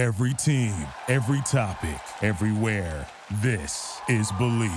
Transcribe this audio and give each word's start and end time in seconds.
Every 0.00 0.32
team, 0.32 0.72
every 1.08 1.42
topic, 1.42 2.00
everywhere. 2.22 3.06
This 3.42 4.00
is 4.08 4.32
Bleav. 4.32 4.70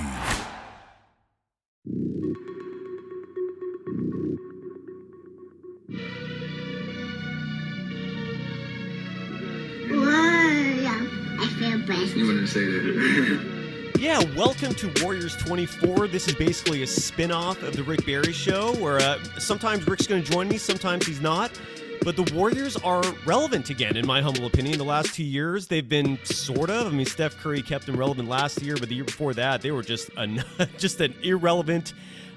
I 11.39 11.55
feel 11.57 11.79
blessed. 11.85 12.15
You 12.17 12.27
wanted 12.27 12.41
to 12.41 12.47
say 12.47 12.65
that. 12.65 13.53
Yeah, 13.99 14.21
welcome 14.35 14.75
to 14.75 14.91
Warriors 15.01 15.37
24. 15.37 16.09
This 16.09 16.27
is 16.27 16.35
basically 16.35 16.83
a 16.83 16.87
spin 16.87 17.31
off 17.31 17.63
of 17.63 17.77
the 17.77 17.83
Rick 17.83 18.05
Barry 18.05 18.33
show 18.33 18.73
where 18.73 18.97
uh, 18.97 19.23
sometimes 19.39 19.87
Rick's 19.87 20.07
going 20.07 20.21
to 20.21 20.29
join 20.29 20.49
me, 20.49 20.57
sometimes 20.57 21.05
he's 21.05 21.21
not. 21.21 21.57
But 22.03 22.17
the 22.17 22.33
Warriors 22.35 22.75
are 22.77 23.01
relevant 23.25 23.69
again, 23.69 23.95
in 23.95 24.05
my 24.05 24.21
humble 24.21 24.45
opinion. 24.45 24.77
The 24.77 24.83
last 24.83 25.13
two 25.13 25.23
years, 25.23 25.67
they've 25.67 25.87
been 25.87 26.19
sort 26.25 26.69
of. 26.69 26.87
I 26.87 26.89
mean, 26.89 27.05
Steph 27.05 27.37
Curry 27.37 27.61
kept 27.61 27.85
them 27.85 27.95
relevant 27.95 28.27
last 28.27 28.61
year, 28.61 28.75
but 28.77 28.89
the 28.89 28.95
year 28.95 29.05
before 29.05 29.33
that, 29.35 29.61
they 29.61 29.71
were 29.71 29.83
just 29.83 30.09
an, 30.17 30.43
just 30.77 30.99
an 30.99 31.15
irrelevant, 31.23 31.93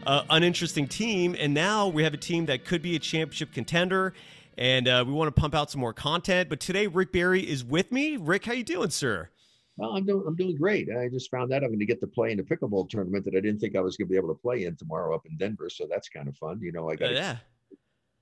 uh, 0.06 0.22
uninteresting 0.30 0.86
team. 0.86 1.34
And 1.36 1.52
now 1.52 1.88
we 1.88 2.04
have 2.04 2.14
a 2.14 2.18
team 2.18 2.46
that 2.46 2.64
could 2.64 2.80
be 2.80 2.94
a 2.94 3.00
championship 3.00 3.52
contender, 3.52 4.14
and 4.56 4.86
uh, 4.86 5.02
we 5.04 5.12
want 5.12 5.34
to 5.34 5.40
pump 5.40 5.52
out 5.52 5.68
some 5.68 5.80
more 5.80 5.92
content. 5.92 6.48
But 6.48 6.60
today, 6.60 6.86
Rick 6.86 7.10
Barry 7.10 7.40
is 7.40 7.64
with 7.64 7.90
me. 7.90 8.16
Rick, 8.16 8.44
how 8.44 8.52
you 8.52 8.62
doing, 8.62 8.90
sir? 8.90 9.30
Well, 9.78 9.96
I'm 9.96 10.06
doing 10.06 10.24
I'm 10.28 10.36
doing 10.36 10.56
great. 10.56 10.88
I 10.96 11.08
just 11.08 11.28
found 11.28 11.52
out 11.52 11.64
I'm 11.64 11.70
going 11.70 11.80
to 11.80 11.86
get 11.86 12.00
to 12.00 12.06
play 12.06 12.30
in 12.30 12.38
a 12.38 12.44
pickleball 12.44 12.88
tournament 12.88 13.24
that 13.24 13.34
I 13.34 13.40
didn't 13.40 13.58
think 13.58 13.74
I 13.74 13.80
was 13.80 13.96
going 13.96 14.06
to 14.06 14.10
be 14.12 14.16
able 14.16 14.28
to 14.28 14.40
play 14.40 14.64
in 14.64 14.76
tomorrow 14.76 15.12
up 15.14 15.26
in 15.26 15.36
Denver. 15.36 15.68
So 15.68 15.88
that's 15.90 16.08
kind 16.08 16.28
of 16.28 16.36
fun. 16.36 16.60
You 16.62 16.70
know, 16.70 16.88
I 16.88 16.94
got 16.94 17.10
Uh, 17.10 17.14
yeah. 17.14 17.36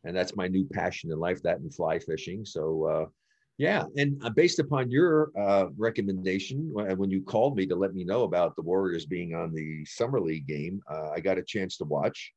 And 0.04 0.16
that's 0.16 0.36
my 0.36 0.48
new 0.48 0.66
passion 0.72 1.10
in 1.10 1.18
life, 1.18 1.42
that 1.42 1.58
and 1.58 1.74
fly 1.74 1.98
fishing. 1.98 2.44
So 2.44 2.84
uh, 2.84 3.06
yeah, 3.56 3.84
and 3.96 4.20
uh, 4.24 4.30
based 4.30 4.58
upon 4.58 4.90
your 4.90 5.30
uh, 5.38 5.66
recommendation 5.77 6.70
when 6.72 7.10
you 7.10 7.22
called 7.22 7.56
me 7.56 7.66
to 7.66 7.77
let 7.77 7.94
me 7.94 8.04
know 8.04 8.24
about 8.24 8.56
the 8.56 8.62
Warriors 8.62 9.06
being 9.06 9.34
on 9.34 9.55
the 9.55 9.84
summer 9.84 10.20
league 10.20 10.46
game, 10.46 10.80
uh, 10.91 11.11
I 11.14 11.20
got 11.20 11.38
a 11.38 11.42
chance 11.42 11.77
to 11.78 11.84
watch. 11.84 12.33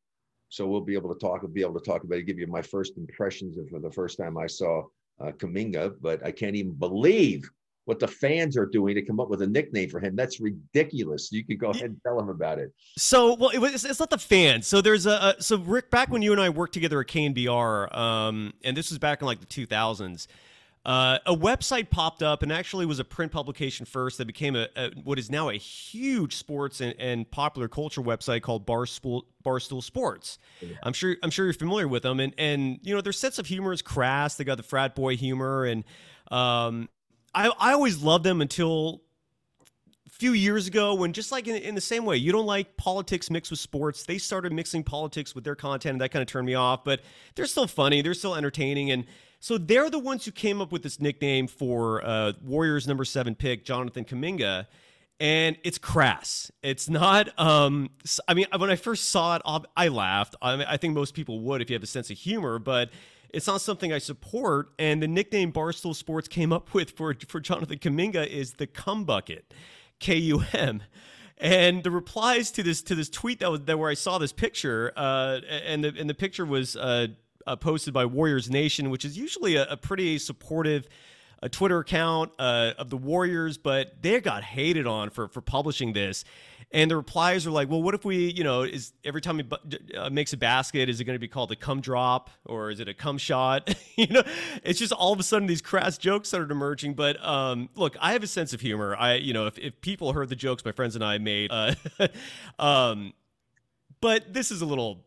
So 0.49 0.67
we'll 0.67 0.81
be 0.81 0.93
able 0.93 1.13
to 1.13 1.19
talk. 1.19 1.41
We'll 1.41 1.51
be 1.51 1.61
able 1.61 1.79
to 1.79 1.85
talk 1.85 2.03
about 2.03 2.19
it. 2.19 2.23
Give 2.23 2.39
you 2.39 2.47
my 2.47 2.61
first 2.61 2.97
impressions 2.97 3.57
of 3.57 3.81
the 3.81 3.91
first 3.91 4.17
time 4.17 4.37
I 4.37 4.47
saw 4.47 4.83
uh, 5.19 5.31
Kuminga, 5.31 5.95
but 5.99 6.25
I 6.25 6.31
can't 6.31 6.55
even 6.55 6.73
believe 6.73 7.49
what 7.87 7.99
the 7.99 8.07
fans 8.07 8.57
are 8.57 8.65
doing 8.65 8.95
to 8.95 9.01
come 9.01 9.17
up 9.17 9.29
with 9.29 9.41
a 9.41 9.47
nickname 9.47 9.89
for 9.89 10.01
him. 10.01 10.13
That's 10.13 10.41
ridiculous. 10.41 11.31
You 11.31 11.45
could 11.45 11.57
go 11.57 11.69
ahead 11.69 11.85
and 11.85 12.03
tell 12.03 12.19
him 12.19 12.27
about 12.27 12.59
it. 12.59 12.73
So, 12.97 13.35
well, 13.35 13.49
it 13.49 13.59
was, 13.59 13.85
it's 13.85 13.99
not 14.01 14.09
the 14.09 14.17
fans. 14.17 14.67
So 14.67 14.81
there's 14.81 15.05
a, 15.05 15.35
a 15.37 15.41
so 15.41 15.57
Rick, 15.59 15.89
back 15.89 16.09
when 16.09 16.21
you 16.21 16.33
and 16.33 16.41
I 16.41 16.49
worked 16.49 16.73
together 16.73 16.99
at 16.99 17.07
KNBR, 17.07 17.97
um, 17.97 18.53
and 18.65 18.75
this 18.75 18.89
was 18.89 18.99
back 18.99 19.21
in 19.21 19.25
like 19.25 19.39
the 19.39 19.45
2000s. 19.45 20.27
Uh, 20.85 21.19
a 21.25 21.35
website 21.35 21.89
popped 21.89 22.21
up 22.21 22.43
and 22.43 22.51
actually 22.51 22.85
was 22.85 22.99
a 22.99 23.05
print 23.05 23.31
publication 23.31 23.85
first 23.85 24.17
that 24.17 24.25
became 24.25 24.55
a, 24.55 24.67
a 24.75 24.91
what 25.03 25.17
is 25.17 25.31
now 25.31 25.49
a 25.49 25.53
huge 25.55 26.35
sports 26.35 26.81
and, 26.81 26.93
and 26.99 27.29
popular 27.31 27.69
culture 27.69 28.01
website 28.01 28.41
called 28.41 28.65
Barstool, 28.65 29.23
Barstool 29.45 29.83
Sports. 29.83 30.39
I'm 30.83 30.93
sure 30.93 31.15
I'm 31.23 31.29
sure 31.29 31.45
you're 31.45 31.53
familiar 31.53 31.87
with 31.87 32.03
them, 32.03 32.19
and 32.19 32.33
and 32.37 32.79
you 32.83 32.95
know 32.95 33.01
their 33.01 33.13
sense 33.13 33.37
of 33.37 33.47
humor 33.47 33.73
is 33.73 33.81
crass. 33.81 34.35
They 34.35 34.45
got 34.45 34.55
the 34.55 34.63
frat 34.63 34.95
boy 34.95 35.17
humor, 35.17 35.65
and 35.65 35.83
um, 36.31 36.87
I 37.33 37.51
I 37.59 37.73
always 37.73 38.01
loved 38.01 38.23
them 38.23 38.41
until 38.41 39.01
a 40.05 40.09
few 40.09 40.33
years 40.33 40.67
ago 40.67 40.95
when 40.95 41.13
just 41.13 41.31
like 41.31 41.47
in, 41.47 41.55
in, 41.55 41.75
the 41.75 41.81
same 41.81 42.05
way 42.05 42.17
you 42.17 42.31
don't 42.31 42.45
like 42.45 42.75
politics 42.77 43.29
mixed 43.29 43.51
with 43.51 43.59
sports. 43.59 44.03
They 44.03 44.17
started 44.17 44.51
mixing 44.51 44.83
politics 44.83 45.35
with 45.35 45.43
their 45.43 45.55
content 45.55 45.93
and 45.93 46.01
that 46.01 46.11
kind 46.11 46.21
of 46.21 46.27
turned 46.27 46.47
me 46.47 46.55
off 46.55 46.83
but 46.83 47.01
they're 47.35 47.45
still 47.45 47.67
funny 47.67 48.01
they're 48.01 48.13
still 48.13 48.35
entertaining 48.35 48.91
and 48.91 49.05
so 49.39 49.57
they're 49.57 49.89
the 49.89 49.99
ones 49.99 50.25
who 50.25 50.31
came 50.31 50.61
up 50.61 50.71
with 50.71 50.81
this 50.81 50.99
nickname 50.99 51.47
for 51.47 52.03
uh, 52.03 52.33
warriors 52.43 52.87
number 52.87 53.05
seven 53.05 53.35
pick 53.35 53.63
jonathan 53.63 54.03
kuminga 54.03 54.65
and 55.19 55.57
it's 55.63 55.77
crass. 55.77 56.51
It's 56.61 56.89
not 56.89 57.29
um 57.39 57.89
i 58.27 58.33
mean 58.33 58.45
when 58.57 58.69
i 58.69 58.75
first 58.75 59.09
saw 59.09 59.35
it 59.35 59.41
i 59.75 59.87
laughed. 59.87 60.35
I, 60.41 60.55
mean, 60.55 60.67
I 60.69 60.77
think 60.77 60.93
most 60.93 61.13
people 61.13 61.39
would 61.41 61.61
if 61.61 61.69
you 61.69 61.75
have 61.75 61.83
a 61.83 61.87
sense 61.87 62.09
of 62.09 62.17
humor 62.17 62.59
but 62.59 62.89
it's 63.29 63.47
not 63.47 63.61
something 63.61 63.93
I 63.93 63.99
support. 63.99 64.71
And 64.79 65.01
the 65.01 65.07
nickname 65.07 65.51
Barstool 65.51 65.95
Sports 65.95 66.27
came 66.27 66.53
up 66.53 66.73
with 66.73 66.91
for, 66.91 67.15
for 67.27 67.39
Jonathan 67.39 67.77
Kuminga 67.77 68.25
is 68.27 68.53
the 68.53 68.67
cum 68.67 69.05
bucket. 69.05 69.53
K 69.99 70.15
U 70.17 70.43
M. 70.53 70.83
And 71.39 71.83
the 71.83 71.91
replies 71.91 72.51
to 72.51 72.63
this 72.63 72.81
to 72.83 72.95
this 72.95 73.09
tweet 73.09 73.39
that 73.39 73.51
was 73.51 73.61
that 73.61 73.77
where 73.77 73.89
I 73.89 73.95
saw 73.95 74.17
this 74.17 74.33
picture, 74.33 74.91
uh, 74.95 75.39
and 75.47 75.83
the 75.83 75.93
and 75.97 76.09
the 76.09 76.15
picture 76.15 76.45
was 76.45 76.75
uh, 76.75 77.07
uh, 77.45 77.55
posted 77.55 77.93
by 77.93 78.05
Warriors 78.05 78.49
Nation, 78.49 78.89
which 78.89 79.05
is 79.05 79.17
usually 79.17 79.55
a, 79.55 79.65
a 79.69 79.77
pretty 79.77 80.17
supportive 80.17 80.87
a 81.43 81.49
Twitter 81.49 81.77
account 81.77 82.31
uh, 82.39 82.73
of 82.79 82.89
the 82.89 82.97
Warriors, 82.97 83.59
but 83.59 84.01
they 84.01 84.19
got 84.19 84.43
hated 84.43 84.87
on 84.87 85.11
for 85.11 85.27
for 85.27 85.41
publishing 85.41 85.93
this. 85.93 86.25
And 86.71 86.91
the 86.91 86.97
replies 86.97 87.47
are 87.47 87.51
like, 87.51 87.69
well, 87.69 87.81
what 87.81 87.95
if 87.95 88.03
we, 88.03 88.31
you 88.33 88.43
know, 88.43 88.63
is 88.63 88.91
every 89.05 89.21
time 89.21 89.39
he 89.39 89.95
uh, 89.95 90.09
makes 90.09 90.33
a 90.33 90.37
basket, 90.37 90.89
is 90.89 90.99
it 90.99 91.05
going 91.05 91.15
to 91.15 91.19
be 91.19 91.27
called 91.27 91.51
a 91.51 91.55
cum 91.55 91.79
drop 91.79 92.29
or 92.45 92.69
is 92.69 92.81
it 92.81 92.89
a 92.89 92.93
cum 92.93 93.17
shot? 93.17 93.73
you 93.95 94.07
know, 94.07 94.23
it's 94.63 94.77
just 94.77 94.91
all 94.91 95.13
of 95.13 95.19
a 95.19 95.23
sudden 95.23 95.47
these 95.47 95.61
crass 95.61 95.97
jokes 95.97 96.27
started 96.27 96.51
emerging. 96.51 96.95
But 96.95 97.23
um, 97.25 97.69
look, 97.75 97.95
I 98.01 98.11
have 98.11 98.21
a 98.21 98.27
sense 98.27 98.51
of 98.51 98.59
humor. 98.59 98.97
I, 98.97 99.15
you 99.15 99.31
know, 99.31 99.47
if, 99.47 99.57
if 99.57 99.79
people 99.79 100.11
heard 100.11 100.27
the 100.27 100.35
jokes 100.35 100.65
my 100.65 100.73
friends 100.73 100.95
and 100.95 101.05
I 101.05 101.19
made, 101.19 101.51
uh, 101.51 101.73
um, 102.59 103.13
but 104.01 104.33
this 104.33 104.51
is 104.51 104.61
a 104.61 104.65
little 104.65 105.05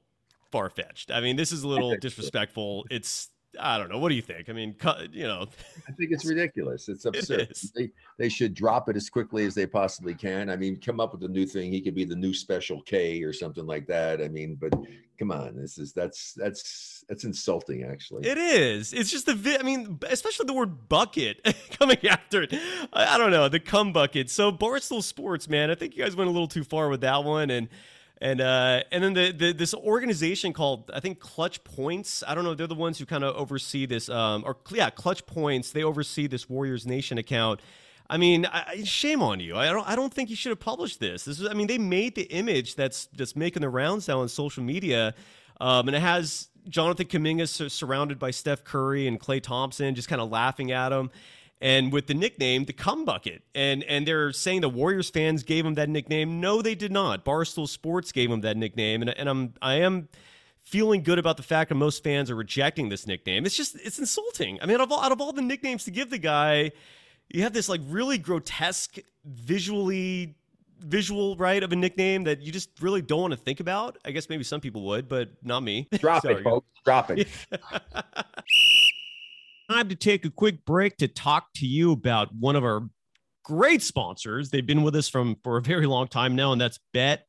far 0.50 0.70
fetched. 0.70 1.10
I 1.10 1.20
mean, 1.20 1.36
this 1.36 1.52
is 1.52 1.62
a 1.62 1.68
little 1.68 1.94
disrespectful. 2.00 2.86
It's 2.90 3.28
I 3.58 3.78
don't 3.78 3.90
know. 3.90 3.98
What 3.98 4.10
do 4.10 4.14
you 4.14 4.22
think? 4.22 4.48
I 4.48 4.52
mean, 4.52 4.76
you 5.12 5.26
know, 5.26 5.46
I 5.88 5.92
think 5.92 6.12
it's 6.12 6.24
ridiculous. 6.24 6.88
It's 6.88 7.04
absurd. 7.06 7.40
It 7.40 7.62
they, 7.74 7.90
they 8.18 8.28
should 8.28 8.54
drop 8.54 8.88
it 8.88 8.96
as 8.96 9.10
quickly 9.10 9.44
as 9.44 9.54
they 9.54 9.66
possibly 9.66 10.14
can. 10.14 10.50
I 10.50 10.56
mean, 10.56 10.80
come 10.80 11.00
up 11.00 11.12
with 11.12 11.22
a 11.24 11.28
new 11.28 11.46
thing. 11.46 11.72
He 11.72 11.80
could 11.80 11.94
be 11.94 12.04
the 12.04 12.16
new 12.16 12.32
special 12.32 12.80
K 12.82 13.22
or 13.22 13.32
something 13.32 13.66
like 13.66 13.86
that. 13.88 14.20
I 14.20 14.28
mean, 14.28 14.56
but 14.60 14.72
come 15.18 15.32
on, 15.32 15.56
this 15.56 15.78
is 15.78 15.92
that's 15.92 16.32
that's 16.34 17.04
that's 17.08 17.24
insulting. 17.24 17.82
Actually, 17.84 18.28
it 18.28 18.38
is. 18.38 18.92
It's 18.92 19.10
just 19.10 19.26
the. 19.26 19.58
I 19.58 19.62
mean, 19.62 19.98
especially 20.08 20.46
the 20.46 20.54
word 20.54 20.88
bucket 20.88 21.40
coming 21.78 21.98
after 22.08 22.42
it. 22.42 22.54
I, 22.92 23.14
I 23.14 23.18
don't 23.18 23.30
know 23.30 23.48
the 23.48 23.60
cum 23.60 23.92
bucket. 23.92 24.30
So 24.30 24.52
Barstool 24.52 25.02
Sports, 25.02 25.48
man, 25.48 25.70
I 25.70 25.74
think 25.74 25.96
you 25.96 26.04
guys 26.04 26.14
went 26.14 26.28
a 26.28 26.32
little 26.32 26.48
too 26.48 26.64
far 26.64 26.88
with 26.88 27.00
that 27.00 27.24
one, 27.24 27.50
and 27.50 27.68
and 28.20 28.40
uh, 28.40 28.82
and 28.92 29.02
then 29.02 29.14
the, 29.14 29.32
the 29.32 29.52
this 29.52 29.72
organization 29.74 30.52
called 30.52 30.90
I 30.92 31.00
think 31.00 31.20
Clutch 31.20 31.64
Points. 31.64 32.22
I 32.26 32.34
don't 32.34 32.44
know. 32.44 32.54
They're 32.54 32.66
the 32.66 32.74
ones 32.74 32.98
who 32.98 33.06
kind 33.06 33.24
of 33.24 33.34
oversee 33.34 33.86
this. 33.86 34.08
Um, 34.08 34.42
or 34.44 34.56
yeah, 34.70 34.90
Clutch 34.90 35.24
Points. 35.26 35.72
They 35.72 35.82
oversee 35.82 36.26
this 36.26 36.48
Warriors 36.48 36.86
Nation 36.86 37.18
account. 37.18 37.60
I 38.10 38.16
mean, 38.16 38.44
I, 38.44 38.82
shame 38.84 39.22
on 39.22 39.40
you. 39.40 39.56
I 39.56 39.66
don't. 39.66 39.88
I 39.88 39.96
don't 39.96 40.12
think 40.12 40.28
you 40.28 40.36
should 40.36 40.50
have 40.50 40.60
published 40.60 41.00
this. 41.00 41.24
This 41.24 41.40
is. 41.40 41.48
I 41.48 41.54
mean, 41.54 41.66
they 41.66 41.78
made 41.78 42.14
the 42.14 42.24
image 42.24 42.74
that's 42.74 43.06
that's 43.16 43.36
making 43.36 43.62
the 43.62 43.70
rounds 43.70 44.06
now 44.08 44.20
on 44.20 44.28
social 44.28 44.62
media, 44.62 45.14
um, 45.60 45.88
and 45.88 45.96
it 45.96 46.00
has 46.00 46.48
Jonathan 46.68 47.06
Kuminga 47.06 47.70
surrounded 47.70 48.18
by 48.18 48.32
Steph 48.32 48.64
Curry 48.64 49.06
and 49.06 49.18
Klay 49.18 49.40
Thompson, 49.42 49.94
just 49.94 50.08
kind 50.08 50.20
of 50.20 50.28
laughing 50.28 50.72
at 50.72 50.92
him 50.92 51.10
and 51.60 51.92
with 51.92 52.06
the 52.06 52.14
nickname 52.14 52.64
the 52.64 52.72
cum 52.72 53.04
bucket. 53.04 53.42
And 53.54 53.82
and 53.84 54.06
they're 54.06 54.32
saying 54.32 54.62
the 54.62 54.68
warriors 54.68 55.10
fans 55.10 55.42
gave 55.42 55.64
him 55.64 55.74
that 55.74 55.88
nickname. 55.88 56.40
No 56.40 56.62
they 56.62 56.74
did 56.74 56.92
not. 56.92 57.24
Barstool 57.24 57.68
sports 57.68 58.12
gave 58.12 58.30
him 58.30 58.40
that 58.42 58.56
nickname. 58.56 59.02
And, 59.02 59.10
and 59.10 59.28
i'm 59.28 59.54
i 59.60 59.74
am 59.74 60.08
feeling 60.62 61.02
good 61.02 61.18
about 61.18 61.36
the 61.36 61.42
fact 61.42 61.70
that 61.70 61.74
most 61.74 62.02
fans 62.04 62.30
are 62.30 62.36
rejecting 62.36 62.88
this 62.88 63.06
nickname. 63.06 63.44
It's 63.46 63.56
just 63.56 63.76
it's 63.76 63.98
insulting. 63.98 64.58
I 64.62 64.66
mean 64.66 64.76
out 64.76 64.82
of 64.82 64.92
all, 64.92 65.02
out 65.02 65.12
of 65.12 65.20
all 65.20 65.32
the 65.32 65.42
nicknames 65.42 65.84
to 65.84 65.90
give 65.90 66.10
the 66.10 66.18
guy 66.18 66.72
you 67.28 67.42
have 67.42 67.52
this 67.52 67.68
like 67.68 67.80
really 67.86 68.18
grotesque 68.18 68.98
visually 69.24 70.36
visual 70.80 71.36
right 71.36 71.62
of 71.62 71.72
a 71.72 71.76
nickname 71.76 72.24
that 72.24 72.40
you 72.40 72.50
just 72.50 72.70
really 72.80 73.02
don't 73.02 73.20
want 73.20 73.32
to 73.32 73.36
think 73.36 73.60
about. 73.60 73.98
I 74.04 74.12
guess 74.12 74.28
maybe 74.28 74.44
some 74.44 74.60
people 74.60 74.82
would 74.86 75.08
but 75.08 75.30
not 75.42 75.62
me. 75.62 75.88
Drop 75.98 76.24
it 76.24 76.42
folks. 76.44 76.66
Drop 76.84 77.10
it 77.10 77.28
time 79.70 79.88
to 79.88 79.94
take 79.94 80.24
a 80.24 80.30
quick 80.30 80.64
break 80.64 80.96
to 80.96 81.06
talk 81.06 81.46
to 81.54 81.64
you 81.64 81.92
about 81.92 82.34
one 82.34 82.56
of 82.56 82.64
our 82.64 82.88
great 83.44 83.82
sponsors. 83.82 84.50
They've 84.50 84.66
been 84.66 84.82
with 84.82 84.96
us 84.96 85.08
from 85.08 85.36
for 85.44 85.58
a 85.58 85.62
very 85.62 85.86
long 85.86 86.08
time 86.08 86.34
now, 86.34 86.50
and 86.50 86.60
that's 86.60 86.80
Bet 86.92 87.24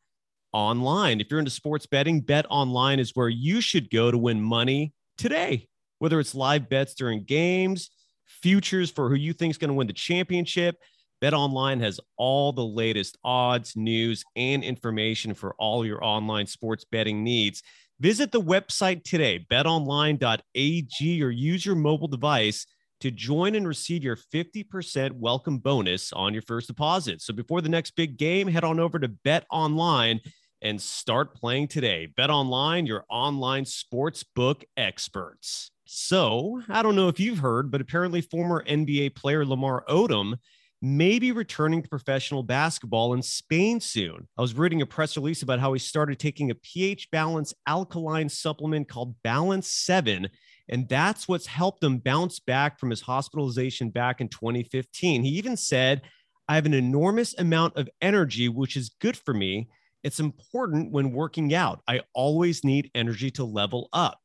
Online. 0.51 1.21
If 1.21 1.27
you're 1.30 1.39
into 1.39 1.51
sports 1.51 1.86
betting, 1.86 2.21
Bet 2.21 2.48
Online 2.50 3.00
is 3.00 3.12
where 3.13 3.30
you 3.30 3.62
should 3.62 3.92
go 3.92 4.10
to 4.10 4.18
win 4.18 4.42
money 4.42 4.92
today. 5.19 5.68
Whether 6.00 6.19
it's 6.19 6.33
live 6.33 6.68
bets 6.68 6.95
during 6.95 7.25
games, 7.25 7.92
futures 8.25 8.89
for 8.89 9.07
who 9.07 9.15
you 9.15 9.33
think 9.33 9.51
is 9.51 9.60
going 9.60 9.69
to 9.69 9.75
win 9.75 9.86
the 9.86 9.94
championship, 9.94 10.77
Bet 11.21 11.36
Online 11.36 11.80
has 11.80 12.00
all 12.18 12.51
the 12.54 12.65
latest 12.65 13.19
odds, 13.24 13.75
news, 13.75 14.24
and 14.36 14.63
information 14.63 15.36
for 15.36 15.54
all 15.60 15.86
your 15.86 16.04
online 16.04 16.48
sports 16.48 16.86
betting 16.92 17.24
needs. 17.24 17.62
Visit 18.01 18.31
the 18.31 18.42
website 18.42 19.03
today, 19.03 19.45
betonline.ag, 19.48 21.24
or 21.24 21.30
use 21.30 21.63
your 21.63 21.75
mobile 21.75 22.07
device 22.07 22.65
to 23.00 23.12
join 23.12 23.53
and 23.53 23.68
receive 23.68 24.03
your 24.03 24.15
50% 24.15 25.12
welcome 25.12 25.59
bonus 25.59 26.12
on 26.12 26.33
your 26.33 26.42
first 26.42 26.65
deposit. 26.65 27.21
So 27.21 27.31
before 27.31 27.62
the 27.62 27.69
next 27.69 27.92
big 27.92 28.18
game, 28.18 28.48
head 28.48 28.63
on 28.63 28.80
over 28.80 28.98
to 28.98 29.07
Bet 29.07 29.45
Online 29.51 30.19
and 30.63 30.81
start 30.81 31.36
playing 31.36 31.68
today. 31.68 32.07
Bet 32.18 32.31
Online, 32.31 32.88
your 32.88 33.06
online 33.07 33.65
sports 33.65 34.24
book 34.24 34.63
experts. 34.75 35.69
So 35.86 36.59
I 36.69 36.81
don't 36.81 36.95
know 36.95 37.07
if 37.07 37.19
you've 37.19 37.38
heard, 37.38 37.69
but 37.69 37.81
apparently 37.81 38.21
former 38.21 38.65
NBA 38.68 39.13
player 39.13 39.45
Lamar 39.45 39.83
Odom 39.88 40.39
may 40.81 41.19
be 41.19 41.31
returning 41.31 41.83
to 41.83 41.89
professional 41.89 42.42
basketball 42.42 43.13
in 43.13 43.22
Spain 43.22 43.80
soon. 43.80 44.28
I 44.38 44.42
was 44.42 44.56
reading 44.56 44.81
a 44.81 44.86
press 44.86 45.16
release 45.16 45.44
about 45.44 45.60
how 45.60 45.74
he 45.74 45.80
started 45.80 46.18
taking 46.18 46.50
a 46.50 46.56
pH 46.56 47.10
balance 47.12 47.54
alkaline 47.68 48.30
supplement 48.30 48.89
called 48.89 49.16
Balance 49.24 49.72
7. 49.72 50.28
And 50.69 50.89
that's 50.89 51.28
what's 51.28 51.45
helped 51.45 51.83
him 51.83 52.00
bounce 52.00 52.39
back 52.39 52.80
from 52.80 52.89
his 52.89 53.01
hospitalization 53.01 53.89
back 53.89 54.22
in 54.22 54.30
2015. 54.30 55.24
He 55.24 55.30
even 55.31 55.57
said, 55.57 56.01
I 56.48 56.56
have 56.56 56.66
an 56.66 56.74
enormous 56.74 57.38
amount 57.38 57.77
of 57.77 57.89
energy, 58.01 58.50
which 58.50 58.75
is 58.75 58.95
good 59.00 59.18
for 59.18 59.34
me. 59.34 59.69
It's 60.04 60.19
important 60.19 60.92
when 60.92 61.12
working 61.12 61.54
out. 61.54 61.81
I 61.88 62.01
always 62.16 62.63
need 62.63 62.89
energy 62.95 63.30
to 63.31 63.44
level 63.44 63.88
up. 63.94 64.20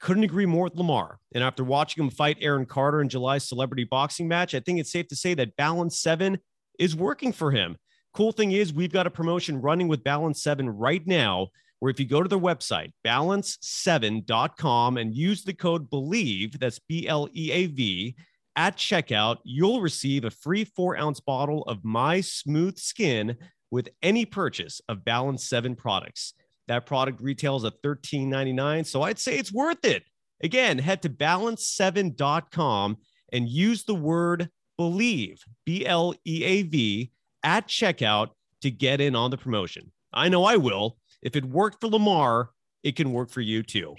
Couldn't 0.00 0.24
agree 0.24 0.46
more 0.46 0.64
with 0.64 0.76
Lamar. 0.76 1.18
And 1.34 1.42
after 1.42 1.64
watching 1.64 2.04
him 2.04 2.10
fight 2.10 2.38
Aaron 2.40 2.66
Carter 2.66 3.00
in 3.00 3.08
July's 3.08 3.48
celebrity 3.48 3.84
boxing 3.84 4.28
match, 4.28 4.54
I 4.54 4.60
think 4.60 4.78
it's 4.78 4.92
safe 4.92 5.08
to 5.08 5.16
say 5.16 5.34
that 5.34 5.56
Balance 5.56 6.00
7 6.00 6.38
is 6.78 6.94
working 6.94 7.32
for 7.32 7.50
him. 7.50 7.76
Cool 8.14 8.32
thing 8.32 8.52
is, 8.52 8.72
we've 8.72 8.92
got 8.92 9.06
a 9.06 9.10
promotion 9.10 9.60
running 9.60 9.88
with 9.88 10.04
Balance 10.04 10.42
7 10.42 10.68
right 10.68 11.06
now, 11.06 11.48
where 11.80 11.90
if 11.90 12.00
you 12.00 12.06
go 12.06 12.22
to 12.22 12.28
their 12.28 12.38
website, 12.38 12.92
balance7.com, 13.06 14.96
and 14.96 15.14
use 15.14 15.44
the 15.44 15.52
code 15.52 15.90
BLEAV, 15.90 16.58
that's 16.58 16.78
B 16.78 17.06
L 17.06 17.28
E 17.34 17.50
A 17.52 17.66
V, 17.66 18.16
at 18.56 18.76
checkout, 18.76 19.36
you'll 19.44 19.80
receive 19.80 20.24
a 20.24 20.30
free 20.30 20.64
four 20.64 20.96
ounce 20.98 21.20
bottle 21.20 21.62
of 21.64 21.84
My 21.84 22.20
Smooth 22.20 22.76
Skin 22.78 23.36
with 23.70 23.88
any 24.02 24.24
purchase 24.24 24.80
of 24.88 25.04
Balance 25.04 25.48
7 25.48 25.76
products. 25.76 26.34
That 26.68 26.86
product 26.86 27.20
retails 27.20 27.64
at 27.64 27.82
$13.99. 27.82 28.86
So 28.86 29.02
I'd 29.02 29.18
say 29.18 29.36
it's 29.36 29.52
worth 29.52 29.84
it. 29.84 30.04
Again, 30.42 30.78
head 30.78 31.02
to 31.02 31.10
balance7.com 31.10 32.96
and 33.32 33.48
use 33.48 33.84
the 33.84 33.94
word 33.94 34.50
Bleav, 34.78 35.40
B 35.66 35.84
L 35.84 36.14
E 36.24 36.44
A 36.44 36.62
V, 36.62 37.10
at 37.42 37.66
checkout 37.66 38.30
to 38.62 38.70
get 38.70 39.00
in 39.00 39.16
on 39.16 39.30
the 39.30 39.36
promotion. 39.36 39.90
I 40.12 40.28
know 40.28 40.44
I 40.44 40.56
will. 40.56 40.98
If 41.22 41.36
it 41.36 41.44
worked 41.44 41.80
for 41.80 41.88
Lamar, 41.88 42.50
it 42.82 42.96
can 42.96 43.12
work 43.12 43.30
for 43.30 43.40
you 43.40 43.62
too. 43.62 43.94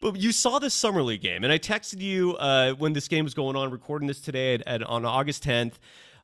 But 0.00 0.16
you 0.16 0.32
saw 0.32 0.58
this 0.58 0.72
summer 0.72 1.02
league 1.02 1.20
game, 1.20 1.44
and 1.44 1.52
I 1.52 1.58
texted 1.58 2.00
you 2.00 2.34
uh, 2.36 2.72
when 2.72 2.94
this 2.94 3.06
game 3.06 3.24
was 3.24 3.34
going 3.34 3.54
on, 3.54 3.70
recording 3.70 4.08
this 4.08 4.20
today 4.20 4.54
at, 4.54 4.66
at, 4.66 4.82
on 4.82 5.04
August 5.04 5.44
10th. 5.44 5.74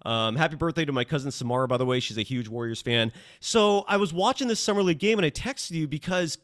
Um, 0.06 0.36
happy 0.36 0.54
birthday 0.54 0.84
to 0.84 0.92
my 0.92 1.02
cousin 1.02 1.32
Samara, 1.32 1.66
by 1.66 1.78
the 1.78 1.84
way. 1.84 1.98
She's 1.98 2.16
a 2.16 2.22
huge 2.22 2.46
Warriors 2.46 2.80
fan. 2.80 3.10
So 3.40 3.84
I 3.88 3.96
was 3.96 4.12
watching 4.12 4.46
this 4.46 4.60
summer 4.60 4.84
league 4.84 5.00
game 5.00 5.18
and 5.18 5.26
I 5.26 5.30
texted 5.30 5.72
you 5.72 5.88
because 5.88 6.38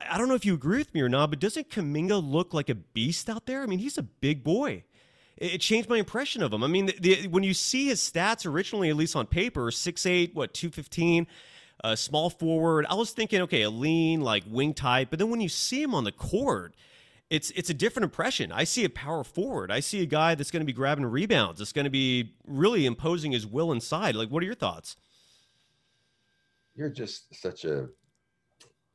I 0.00 0.18
don't 0.18 0.28
know 0.28 0.34
if 0.34 0.44
you 0.44 0.52
agree 0.52 0.78
with 0.78 0.92
me 0.92 1.00
or 1.00 1.08
not, 1.08 1.30
but 1.30 1.38
doesn't 1.38 1.70
Kuminga 1.70 2.20
look 2.20 2.52
like 2.52 2.68
a 2.68 2.74
beast 2.74 3.30
out 3.30 3.46
there? 3.46 3.62
I 3.62 3.66
mean, 3.66 3.78
he's 3.78 3.96
a 3.98 4.02
big 4.02 4.42
boy. 4.42 4.82
It, 5.36 5.60
changed 5.60 5.88
my 5.88 5.98
impression 5.98 6.42
of 6.42 6.52
him. 6.52 6.64
I 6.64 6.66
mean, 6.66 6.86
the, 6.86 6.98
the, 6.98 7.28
when 7.28 7.44
you 7.44 7.54
see 7.54 7.86
his 7.86 8.00
stats 8.00 8.46
originally, 8.46 8.90
at 8.90 8.96
least 8.96 9.14
on 9.14 9.26
paper, 9.26 9.70
six 9.70 10.06
eight, 10.06 10.34
what, 10.34 10.52
215, 10.52 11.28
uh, 11.84 11.94
small 11.94 12.30
forward, 12.30 12.84
I 12.90 12.94
was 12.94 13.12
thinking, 13.12 13.42
okay, 13.42 13.62
a 13.62 13.70
lean, 13.70 14.22
like 14.22 14.42
wing 14.48 14.74
type. 14.74 15.10
But 15.10 15.20
then 15.20 15.30
when 15.30 15.40
you 15.40 15.48
see 15.48 15.80
him 15.80 15.94
on 15.94 16.02
the 16.02 16.12
court, 16.12 16.74
it's 17.34 17.50
it's 17.50 17.68
a 17.68 17.74
different 17.74 18.04
impression. 18.04 18.52
I 18.52 18.62
see 18.64 18.84
a 18.84 18.88
power 18.88 19.24
forward. 19.24 19.72
I 19.72 19.80
see 19.80 20.02
a 20.02 20.06
guy 20.06 20.36
that's 20.36 20.52
going 20.52 20.60
to 20.60 20.66
be 20.66 20.72
grabbing 20.72 21.04
rebounds. 21.04 21.60
It's 21.60 21.72
going 21.72 21.84
to 21.84 21.90
be 21.90 22.34
really 22.46 22.86
imposing 22.86 23.32
his 23.32 23.44
will 23.44 23.72
inside. 23.72 24.14
Like, 24.14 24.28
what 24.28 24.42
are 24.42 24.46
your 24.46 24.54
thoughts? 24.54 24.96
You're 26.76 26.90
just 26.90 27.34
such 27.34 27.64
a 27.64 27.88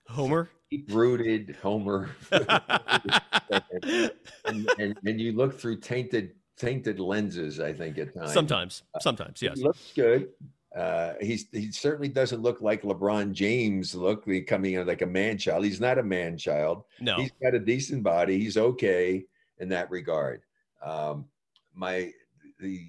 Homer, 0.08 0.50
rooted 0.88 1.58
Homer, 1.62 2.10
and, 2.32 4.12
and, 4.46 4.98
and, 5.06 5.22
you 5.22 5.34
look 5.34 5.60
through 5.60 5.80
tainted 5.80 6.32
tainted 6.58 7.00
lenses. 7.00 7.60
I 7.60 7.74
think 7.74 7.98
at 7.98 8.14
times. 8.14 8.34
Sometimes, 8.34 8.84
sometimes, 9.02 9.42
yes. 9.42 9.58
Looks 9.58 9.92
good. 9.94 10.30
Uh, 10.76 11.14
he's 11.20 11.48
he 11.52 11.72
certainly 11.72 12.10
doesn't 12.10 12.44
look 12.44 12.62
like 12.62 12.84
LeBron 12.84 13.32
James 13.32 13.96
look 13.96 14.26
coming 14.48 14.74
in 14.74 14.86
like 14.86 15.02
a 15.02 15.08
man 15.08 15.38
child. 15.38 15.66
He's 15.66 15.82
not 15.82 15.98
a 15.98 16.04
man 16.04 16.38
child. 16.38 16.84
No, 17.00 17.18
he's 17.18 17.32
got 17.42 17.56
a 17.56 17.60
decent 17.60 18.04
body. 18.04 18.38
He's 18.38 18.58
okay 18.58 19.26
in 19.58 19.70
that 19.70 19.90
regard. 19.90 20.44
Um, 20.84 21.26
my 21.74 22.12
the 22.60 22.86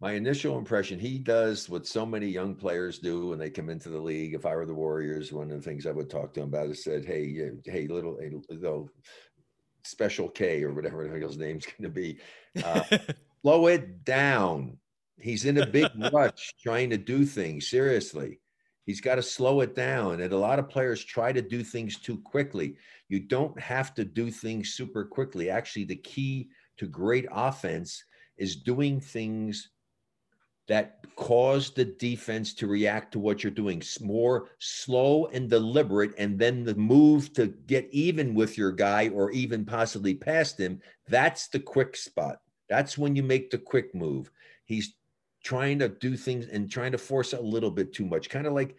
my 0.00 0.12
initial 0.12 0.58
impression, 0.58 0.98
he 0.98 1.18
does 1.18 1.68
what 1.68 1.86
so 1.86 2.04
many 2.04 2.26
young 2.26 2.54
players 2.56 2.98
do 2.98 3.28
when 3.28 3.38
they 3.38 3.50
come 3.50 3.70
into 3.70 3.88
the 3.88 4.00
league. 4.00 4.34
If 4.34 4.44
I 4.44 4.56
were 4.56 4.66
the 4.66 4.74
Warriors, 4.74 5.32
one 5.32 5.50
of 5.50 5.56
the 5.56 5.62
things 5.62 5.86
I 5.86 5.92
would 5.92 6.10
talk 6.10 6.34
to 6.34 6.40
him 6.40 6.48
about 6.48 6.70
is 6.70 6.82
said, 6.82 7.04
"Hey, 7.04 7.52
hey, 7.64 7.86
little, 7.86 8.18
hey, 8.20 8.32
little 8.50 8.90
special 9.84 10.28
K 10.28 10.64
or 10.64 10.74
whatever 10.74 11.08
his 11.08 11.38
name's 11.38 11.66
going 11.66 11.84
to 11.84 11.88
be, 11.88 12.18
uh, 12.64 12.82
slow 13.42 13.68
it 13.68 14.04
down." 14.04 14.76
He's 15.18 15.44
in 15.44 15.58
a 15.58 15.66
big 15.66 15.90
rush 16.12 16.54
trying 16.62 16.90
to 16.90 16.98
do 16.98 17.24
things. 17.24 17.68
Seriously, 17.68 18.40
he's 18.84 19.00
got 19.00 19.16
to 19.16 19.22
slow 19.22 19.60
it 19.60 19.74
down. 19.74 20.20
And 20.20 20.32
a 20.32 20.38
lot 20.38 20.58
of 20.58 20.68
players 20.68 21.04
try 21.04 21.32
to 21.32 21.42
do 21.42 21.62
things 21.62 21.98
too 21.98 22.18
quickly. 22.18 22.76
You 23.08 23.20
don't 23.20 23.58
have 23.60 23.94
to 23.94 24.04
do 24.04 24.30
things 24.30 24.74
super 24.74 25.04
quickly. 25.04 25.50
Actually, 25.50 25.84
the 25.84 25.96
key 25.96 26.48
to 26.78 26.86
great 26.86 27.26
offense 27.30 28.04
is 28.36 28.56
doing 28.56 29.00
things 29.00 29.70
that 30.66 31.04
cause 31.16 31.70
the 31.72 31.84
defense 31.84 32.54
to 32.54 32.66
react 32.66 33.12
to 33.12 33.18
what 33.18 33.42
you're 33.42 33.52
doing 33.52 33.82
more 34.00 34.48
slow 34.58 35.26
and 35.26 35.50
deliberate 35.50 36.12
and 36.18 36.38
then 36.38 36.64
the 36.64 36.74
move 36.74 37.32
to 37.34 37.48
get 37.66 37.86
even 37.92 38.34
with 38.34 38.56
your 38.56 38.72
guy 38.72 39.08
or 39.10 39.30
even 39.30 39.64
possibly 39.64 40.14
past 40.14 40.58
him 40.58 40.80
that's 41.06 41.48
the 41.48 41.60
quick 41.60 41.94
spot 41.96 42.38
that's 42.68 42.96
when 42.96 43.14
you 43.14 43.22
make 43.22 43.50
the 43.50 43.58
quick 43.58 43.94
move 43.94 44.30
he's 44.64 44.94
trying 45.44 45.78
to 45.78 45.88
do 45.88 46.16
things 46.16 46.46
and 46.46 46.70
trying 46.70 46.92
to 46.92 46.98
force 46.98 47.34
a 47.34 47.40
little 47.40 47.70
bit 47.70 47.92
too 47.92 48.06
much, 48.06 48.28
kind 48.30 48.46
of 48.46 48.54
like 48.54 48.76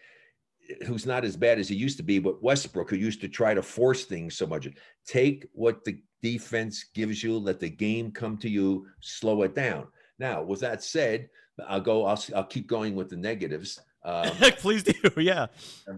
who's 0.85 1.06
not 1.06 1.23
as 1.23 1.38
bad 1.38 1.59
as 1.59 1.69
he 1.69 1.75
used 1.75 1.97
to 1.97 2.03
be, 2.03 2.19
but 2.19 2.41
Westbrook, 2.41 2.89
who 2.89 2.95
used 2.95 3.21
to 3.21 3.29
try 3.29 3.53
to 3.53 3.62
force 3.62 4.06
things 4.06 4.35
so 4.35 4.47
much. 4.47 4.67
Take 5.06 5.47
what 5.53 5.83
the 5.85 6.01
defense 6.21 6.85
gives 6.94 7.23
you, 7.23 7.38
let 7.38 7.59
the 7.59 7.69
game 7.69 8.12
come 8.12 8.38
to 8.38 8.50
you, 8.50 8.88
slow 9.00 9.44
it 9.44 9.53
down. 9.53 9.88
Now, 10.17 10.41
with 10.41 10.62
that 10.62 10.83
said, 10.83 11.29
I'll 11.67 11.81
go. 11.81 12.06
I'll 12.06 12.21
I'll 12.35 12.44
keep 12.44 12.67
going 12.67 12.95
with 12.95 13.09
the 13.09 13.15
negatives. 13.15 13.79
Um, 14.03 14.29
Please 14.57 14.83
do, 14.83 14.94
yeah. 15.17 15.47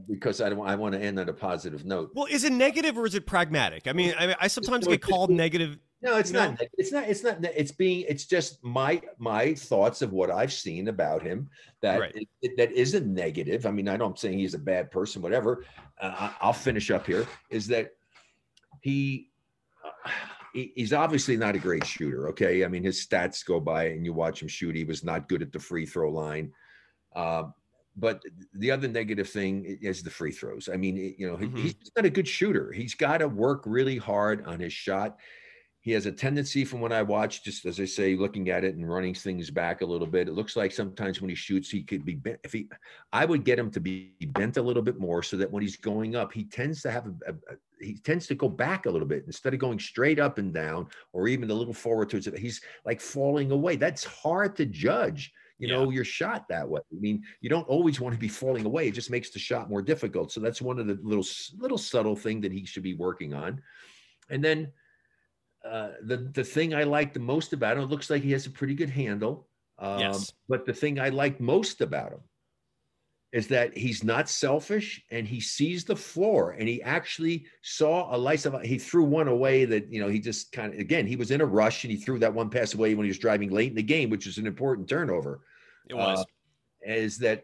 Because 0.07 0.39
I 0.39 0.49
don't. 0.49 0.67
I 0.67 0.75
want 0.75 0.93
to 0.93 1.01
end 1.01 1.19
on 1.19 1.29
a 1.29 1.33
positive 1.33 1.83
note. 1.83 2.11
Well, 2.13 2.27
is 2.29 2.43
it 2.43 2.51
negative 2.51 2.97
or 2.97 3.05
is 3.05 3.15
it 3.15 3.25
pragmatic? 3.25 3.87
I 3.87 3.93
mean, 3.93 4.13
I, 4.19 4.35
I 4.39 4.47
sometimes 4.47 4.85
get 4.87 5.01
called 5.01 5.29
negative 5.29 5.77
no, 6.01 6.17
it's 6.17 6.31
not. 6.31 6.59
Know? 6.59 6.67
It's 6.77 6.91
not. 6.91 7.09
It's 7.09 7.23
not. 7.23 7.43
It's 7.43 7.71
being. 7.71 8.05
It's 8.07 8.25
just 8.25 8.63
my 8.63 9.01
my 9.17 9.55
thoughts 9.55 10.01
of 10.01 10.11
what 10.11 10.29
I've 10.29 10.53
seen 10.53 10.89
about 10.89 11.23
him. 11.23 11.49
That 11.81 11.99
right. 11.99 12.27
it, 12.41 12.57
that 12.57 12.71
isn't 12.71 13.11
negative. 13.11 13.65
I 13.65 13.71
mean, 13.71 13.87
I 13.87 13.97
don't 13.97 14.17
saying 14.17 14.37
he's 14.37 14.53
a 14.53 14.59
bad 14.59 14.91
person. 14.91 15.21
Whatever. 15.21 15.65
Uh, 15.99 16.31
I'll 16.39 16.53
finish 16.53 16.91
up 16.91 17.05
here. 17.05 17.25
Is 17.49 17.67
that 17.67 17.95
he? 18.81 19.29
Uh, 19.83 20.11
he's 20.53 20.93
obviously 20.93 21.35
not 21.35 21.55
a 21.55 21.59
great 21.59 21.85
shooter. 21.85 22.29
Okay, 22.29 22.63
I 22.63 22.67
mean 22.67 22.83
his 22.83 23.05
stats 23.05 23.43
go 23.43 23.59
by, 23.59 23.85
and 23.85 24.05
you 24.05 24.13
watch 24.13 24.41
him 24.41 24.47
shoot. 24.47 24.75
He 24.75 24.83
was 24.83 25.03
not 25.03 25.27
good 25.27 25.41
at 25.41 25.51
the 25.51 25.59
free 25.59 25.87
throw 25.87 26.11
line. 26.11 26.51
Uh, 27.15 27.45
but 27.99 28.21
the 28.53 28.69
other 28.69 28.87
negative 28.87 29.27
thing 29.27 29.65
is 29.81 30.03
the 30.03 30.11
free 30.11 30.31
throws. 30.31 30.69
I 30.71 30.77
mean, 30.77 31.15
you 31.17 31.27
know, 31.27 31.37
mm-hmm. 31.37 31.57
he's 31.57 31.73
not 31.95 32.05
a 32.05 32.11
good 32.11 32.27
shooter. 32.27 32.71
He's 32.71 32.93
got 32.93 33.17
to 33.17 33.27
work 33.27 33.63
really 33.65 33.97
hard 33.97 34.45
on 34.45 34.59
his 34.59 34.71
shot 34.71 35.17
he 35.87 35.93
has 35.93 36.05
a 36.05 36.11
tendency 36.11 36.65
from 36.65 36.81
when 36.81 36.91
I 36.91 37.01
watch, 37.01 37.45
just 37.45 37.65
as 37.65 37.79
I 37.79 37.85
say, 37.85 38.17
looking 38.17 38.49
at 38.49 38.65
it 38.65 38.75
and 38.75 38.89
running 38.89 39.13
things 39.13 39.49
back 39.49 39.79
a 39.79 39.85
little 39.85 40.05
bit. 40.05 40.27
It 40.27 40.33
looks 40.33 40.57
like 40.57 40.73
sometimes 40.73 41.21
when 41.21 41.29
he 41.29 41.35
shoots, 41.35 41.69
he 41.69 41.81
could 41.81 42.03
be 42.03 42.15
bent. 42.15 42.41
If 42.43 42.51
he, 42.51 42.67
I 43.13 43.23
would 43.23 43.45
get 43.45 43.57
him 43.57 43.71
to 43.71 43.79
be 43.79 44.11
bent 44.33 44.57
a 44.57 44.61
little 44.61 44.83
bit 44.83 44.99
more 44.99 45.23
so 45.23 45.37
that 45.37 45.49
when 45.49 45.63
he's 45.63 45.77
going 45.77 46.17
up, 46.17 46.33
he 46.33 46.43
tends 46.43 46.81
to 46.81 46.91
have 46.91 47.05
a, 47.05 47.13
a, 47.27 47.31
a 47.31 47.55
he 47.79 47.99
tends 47.99 48.27
to 48.27 48.35
go 48.35 48.49
back 48.49 48.85
a 48.85 48.89
little 48.89 49.07
bit 49.07 49.23
instead 49.27 49.53
of 49.53 49.61
going 49.61 49.79
straight 49.79 50.19
up 50.19 50.39
and 50.39 50.53
down 50.53 50.87
or 51.13 51.29
even 51.29 51.49
a 51.49 51.53
little 51.53 51.73
forward 51.73 52.09
towards 52.09 52.27
it. 52.27 52.37
He's 52.37 52.59
like 52.83 52.99
falling 52.99 53.51
away. 53.51 53.77
That's 53.77 54.03
hard 54.03 54.57
to 54.57 54.65
judge 54.65 55.31
you 55.57 55.69
know 55.69 55.89
your 55.89 56.03
shot 56.03 56.47
that 56.49 56.69
way 56.69 56.79
i 56.93 56.99
mean 56.99 57.23
you 57.41 57.49
don't 57.49 57.67
always 57.67 57.99
want 57.99 58.13
to 58.13 58.19
be 58.19 58.27
falling 58.27 58.63
away 58.63 58.89
it 58.89 58.93
just 58.93 59.09
makes 59.09 59.31
the 59.31 59.39
shot 59.39 59.71
more 59.71 59.81
difficult 59.81 60.31
so 60.31 60.39
that's 60.39 60.61
one 60.61 60.77
of 60.77 60.85
the 60.85 60.99
little 61.01 61.25
little 61.57 61.79
subtle 61.79 62.15
thing 62.15 62.39
that 62.39 62.51
he 62.51 62.63
should 62.63 62.83
be 62.83 62.93
working 62.93 63.33
on 63.33 63.59
and 64.29 64.43
then 64.45 64.71
uh, 65.65 65.89
the 66.03 66.17
the 66.17 66.43
thing 66.43 66.73
I 66.73 66.83
like 66.83 67.13
the 67.13 67.19
most 67.19 67.53
about 67.53 67.77
him, 67.77 67.83
it 67.83 67.89
looks 67.89 68.09
like 68.09 68.23
he 68.23 68.31
has 68.31 68.45
a 68.45 68.51
pretty 68.51 68.73
good 68.73 68.89
handle. 68.89 69.47
Um, 69.79 69.99
yes. 69.99 70.33
But 70.49 70.65
the 70.65 70.73
thing 70.73 70.99
I 70.99 71.09
like 71.09 71.39
most 71.39 71.81
about 71.81 72.11
him 72.13 72.19
is 73.33 73.47
that 73.47 73.77
he's 73.77 74.03
not 74.03 74.29
selfish 74.29 75.03
and 75.11 75.27
he 75.27 75.39
sees 75.39 75.83
the 75.83 75.95
floor 75.95 76.51
and 76.51 76.67
he 76.67 76.81
actually 76.81 77.45
saw 77.61 78.15
a 78.15 78.17
license. 78.17 78.65
He 78.65 78.79
threw 78.79 79.03
one 79.03 79.27
away 79.27 79.65
that, 79.65 79.91
you 79.91 79.99
know, 79.99 80.07
he 80.07 80.19
just 80.19 80.51
kind 80.51 80.73
of, 80.73 80.79
again, 80.79 81.05
he 81.05 81.17
was 81.17 81.31
in 81.31 81.41
a 81.41 81.45
rush 81.45 81.83
and 81.83 81.91
he 81.91 81.97
threw 81.97 82.17
that 82.19 82.33
one 82.33 82.49
pass 82.49 82.73
away 82.73 82.95
when 82.95 83.03
he 83.03 83.09
was 83.09 83.19
driving 83.19 83.51
late 83.51 83.69
in 83.69 83.75
the 83.75 83.83
game, 83.83 84.09
which 84.09 84.25
was 84.25 84.37
an 84.37 84.47
important 84.47 84.87
turnover. 84.87 85.41
It 85.89 85.95
was. 85.95 86.19
Uh, 86.19 86.23
is 86.85 87.17
that 87.17 87.43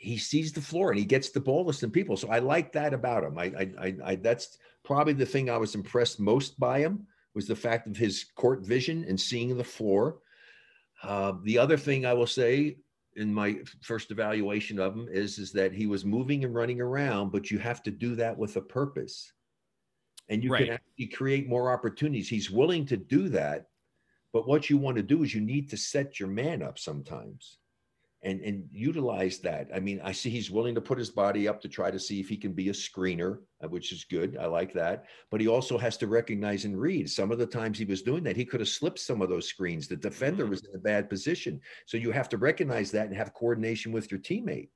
he 0.00 0.16
sees 0.16 0.50
the 0.50 0.62
floor 0.62 0.90
and 0.90 0.98
he 0.98 1.04
gets 1.04 1.28
the 1.28 1.40
ball 1.40 1.66
to 1.66 1.74
some 1.74 1.90
people. 1.90 2.16
So 2.16 2.30
I 2.30 2.38
like 2.38 2.72
that 2.72 2.94
about 2.94 3.22
him. 3.22 3.38
I, 3.38 3.44
I, 3.44 3.70
I, 3.78 3.96
I, 4.04 4.14
that's 4.16 4.56
probably 4.82 5.12
the 5.12 5.26
thing 5.26 5.50
I 5.50 5.58
was 5.58 5.74
impressed 5.74 6.18
most 6.18 6.58
by 6.58 6.78
him 6.78 7.06
was 7.34 7.46
the 7.46 7.54
fact 7.54 7.86
of 7.86 7.98
his 7.98 8.24
court 8.34 8.62
vision 8.62 9.04
and 9.06 9.20
seeing 9.20 9.56
the 9.56 9.62
floor. 9.62 10.20
Uh, 11.02 11.34
the 11.44 11.58
other 11.58 11.76
thing 11.76 12.06
I 12.06 12.14
will 12.14 12.26
say 12.26 12.78
in 13.16 13.32
my 13.32 13.58
first 13.82 14.10
evaluation 14.10 14.78
of 14.78 14.94
him 14.94 15.06
is 15.10 15.38
is 15.38 15.52
that 15.52 15.74
he 15.74 15.86
was 15.86 16.06
moving 16.06 16.44
and 16.44 16.54
running 16.54 16.80
around, 16.80 17.30
but 17.30 17.50
you 17.50 17.58
have 17.58 17.82
to 17.82 17.90
do 17.90 18.14
that 18.16 18.36
with 18.36 18.56
a 18.56 18.60
purpose, 18.62 19.32
and 20.30 20.42
you 20.42 20.50
right. 20.50 20.64
can 20.64 20.74
actually 20.74 21.06
create 21.08 21.48
more 21.48 21.72
opportunities. 21.72 22.28
He's 22.28 22.50
willing 22.50 22.86
to 22.86 22.96
do 22.96 23.28
that, 23.30 23.66
but 24.32 24.48
what 24.48 24.70
you 24.70 24.78
want 24.78 24.96
to 24.96 25.02
do 25.02 25.22
is 25.24 25.34
you 25.34 25.40
need 25.40 25.68
to 25.70 25.76
set 25.76 26.18
your 26.18 26.28
man 26.28 26.62
up 26.62 26.78
sometimes 26.78 27.58
and 28.22 28.40
and 28.42 28.68
utilize 28.70 29.38
that. 29.38 29.68
I 29.74 29.80
mean, 29.80 30.00
I 30.04 30.12
see 30.12 30.30
he's 30.30 30.50
willing 30.50 30.74
to 30.74 30.80
put 30.80 30.98
his 30.98 31.10
body 31.10 31.48
up 31.48 31.60
to 31.62 31.68
try 31.68 31.90
to 31.90 31.98
see 31.98 32.20
if 32.20 32.28
he 32.28 32.36
can 32.36 32.52
be 32.52 32.68
a 32.68 32.72
screener, 32.72 33.38
uh, 33.64 33.68
which 33.68 33.92
is 33.92 34.04
good. 34.04 34.36
I 34.38 34.46
like 34.46 34.72
that. 34.74 35.04
But 35.30 35.40
he 35.40 35.48
also 35.48 35.78
has 35.78 35.96
to 35.98 36.06
recognize 36.06 36.64
and 36.64 36.78
read. 36.78 37.08
Some 37.08 37.32
of 37.32 37.38
the 37.38 37.46
times 37.46 37.78
he 37.78 37.84
was 37.84 38.02
doing 38.02 38.22
that, 38.24 38.36
he 38.36 38.44
could 38.44 38.60
have 38.60 38.68
slipped 38.68 38.98
some 38.98 39.22
of 39.22 39.30
those 39.30 39.46
screens. 39.46 39.88
The 39.88 39.96
defender 39.96 40.44
mm-hmm. 40.44 40.50
was 40.50 40.64
in 40.66 40.74
a 40.74 40.78
bad 40.78 41.08
position, 41.08 41.60
so 41.86 41.96
you 41.96 42.10
have 42.12 42.28
to 42.30 42.38
recognize 42.38 42.90
that 42.90 43.06
and 43.06 43.16
have 43.16 43.34
coordination 43.34 43.90
with 43.92 44.10
your 44.10 44.20
teammate. 44.20 44.68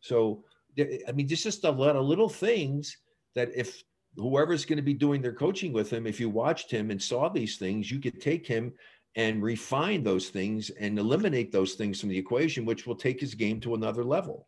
So, 0.00 0.44
I 0.78 1.12
mean, 1.12 1.26
there's 1.26 1.42
just 1.42 1.64
a 1.64 1.70
lot 1.70 1.96
of 1.96 2.06
little 2.06 2.28
things 2.28 2.96
that 3.34 3.50
if 3.54 3.82
whoever's 4.16 4.64
going 4.64 4.76
to 4.76 4.82
be 4.82 4.94
doing 4.94 5.22
their 5.22 5.32
coaching 5.32 5.72
with 5.72 5.90
him, 5.90 6.06
if 6.06 6.18
you 6.20 6.30
watched 6.30 6.70
him 6.70 6.90
and 6.90 7.02
saw 7.02 7.28
these 7.28 7.56
things, 7.58 7.90
you 7.90 8.00
could 8.00 8.20
take 8.20 8.46
him 8.46 8.72
and 9.18 9.42
refine 9.42 10.04
those 10.04 10.28
things 10.28 10.70
and 10.70 10.96
eliminate 10.96 11.50
those 11.50 11.74
things 11.74 12.00
from 12.00 12.08
the 12.08 12.16
equation, 12.16 12.64
which 12.64 12.86
will 12.86 12.94
take 12.94 13.20
his 13.20 13.34
game 13.34 13.60
to 13.60 13.74
another 13.74 14.04
level. 14.04 14.46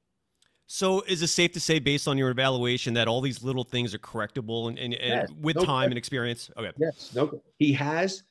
So, 0.69 1.03
is 1.09 1.21
it 1.21 1.27
safe 1.27 1.51
to 1.53 1.61
say, 1.61 1.81
based 1.81 2.07
on 2.07 2.17
your 2.17 2.31
evaluation, 2.31 2.95
that 2.95 3.09
all 3.09 3.21
these 3.21 3.43
little 3.43 3.65
things 3.65 3.93
are 3.93 3.99
correctable 3.99 4.69
and, 4.69 4.79
and, 4.79 4.95
and 4.95 5.29
yes. 5.29 5.29
with 5.41 5.57
no 5.57 5.63
time 5.63 5.67
question. 5.67 5.91
and 5.91 5.99
experience? 5.99 6.51
Okay. 6.57 6.71
Yes. 6.79 7.11
No. 7.13 7.43
He 7.59 7.73
has 7.73 8.23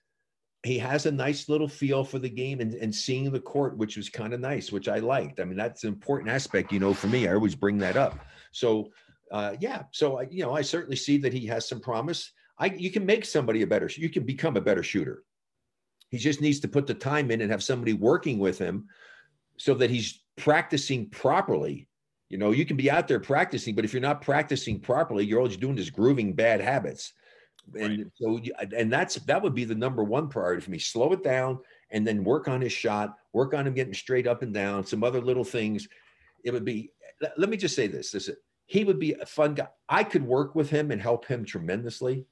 he 0.63 0.77
has 0.77 1.05
a 1.05 1.12
nice 1.12 1.50
little 1.50 1.67
feel 1.67 2.03
for 2.05 2.19
the 2.19 2.29
game 2.29 2.62
and, 2.62 2.74
and 2.74 2.96
seeing 2.96 3.31
the 3.31 3.39
court, 3.39 3.77
which 3.77 3.98
was 3.98 4.10
kind 4.10 4.34
of 4.34 4.39
nice, 4.39 4.72
which 4.72 4.88
I 4.88 5.00
liked. 5.00 5.39
I 5.39 5.46
mean, 5.46 5.58
that's 5.58 5.84
an 5.84 5.89
important 5.89 6.29
aspect, 6.29 6.72
you 6.72 6.79
know, 6.79 6.93
for 6.93 7.08
me. 7.08 7.27
I 7.27 7.34
always 7.34 7.55
bring 7.55 7.77
that 7.79 7.96
up. 7.98 8.19
So, 8.51 8.89
uh, 9.31 9.55
yeah. 9.60 9.84
So, 9.91 10.19
I, 10.19 10.27
you 10.29 10.43
know, 10.43 10.53
I 10.53 10.62
certainly 10.62 10.98
see 10.98 11.17
that 11.17 11.34
he 11.34 11.46
has 11.48 11.67
some 11.67 11.81
promise. 11.81 12.31
I 12.58 12.67
you 12.67 12.91
can 12.91 13.05
make 13.05 13.25
somebody 13.25 13.62
a 13.63 13.67
better. 13.67 13.89
You 13.93 14.10
can 14.10 14.24
become 14.24 14.55
a 14.55 14.62
better 14.62 14.84
shooter. 14.84 15.24
He 16.10 16.18
just 16.18 16.42
needs 16.42 16.60
to 16.62 16.68
put 16.68 16.88
the 16.88 16.94
time 16.94 17.32
in 17.32 17.42
and 17.42 17.51
have 17.51 17.63
somebody 17.63 17.94
working 17.94 18.39
with 18.39 18.58
him 18.58 18.88
so 19.58 19.74
that 19.75 19.89
he's 19.89 20.22
practicing 20.38 21.10
properly. 21.10 21.88
You 22.30 22.38
know, 22.38 22.51
you 22.51 22.66
can 22.66 22.78
be 22.78 22.92
out 22.92 23.08
there 23.08 23.20
practicing, 23.20 23.75
but 23.75 23.86
if 23.86 23.94
you're 23.94 24.01
not 24.01 24.22
practicing 24.22 24.80
properly, 24.80 25.25
you're 25.25 25.39
always 25.39 25.58
doing 25.58 25.78
is 25.78 25.89
grooving 25.89 26.34
bad 26.34 26.62
habits. 26.62 27.13
And 27.80 28.00
right. 28.00 28.08
so, 28.16 28.39
and 28.75 28.92
that's 28.92 29.16
that 29.16 29.42
would 29.42 29.54
be 29.54 29.66
the 29.66 29.75
number 29.75 30.04
one 30.04 30.30
priority 30.30 30.62
for 30.62 30.72
me. 30.72 30.80
Slow 30.80 31.13
it 31.13 31.24
down 31.24 31.60
and 31.92 32.06
then 32.06 32.24
work 32.24 32.48
on 32.48 32.62
his 32.62 32.74
shot, 32.74 33.16
work 33.34 33.54
on 33.54 33.68
him 33.68 33.74
getting 33.74 33.94
straight 33.94 34.28
up 34.28 34.42
and 34.42 34.54
down, 34.54 34.86
some 34.86 35.04
other 35.04 35.22
little 35.22 35.44
things. 35.44 35.88
It 36.44 36.51
would 36.51 36.66
be, 36.66 36.92
let 37.38 37.50
me 37.50 37.58
just 37.58 37.75
say 37.75 37.88
this. 37.88 38.12
This 38.12 38.30
he 38.66 38.84
would 38.84 39.00
be 39.00 39.13
a 39.13 39.25
fun 39.25 39.56
guy. 39.56 39.68
I 39.88 40.04
could 40.04 40.24
work 40.24 40.56
with 40.56 40.70
him 40.70 40.92
and 40.92 41.01
help 41.01 41.25
him 41.25 41.44
tremendously 41.44 42.25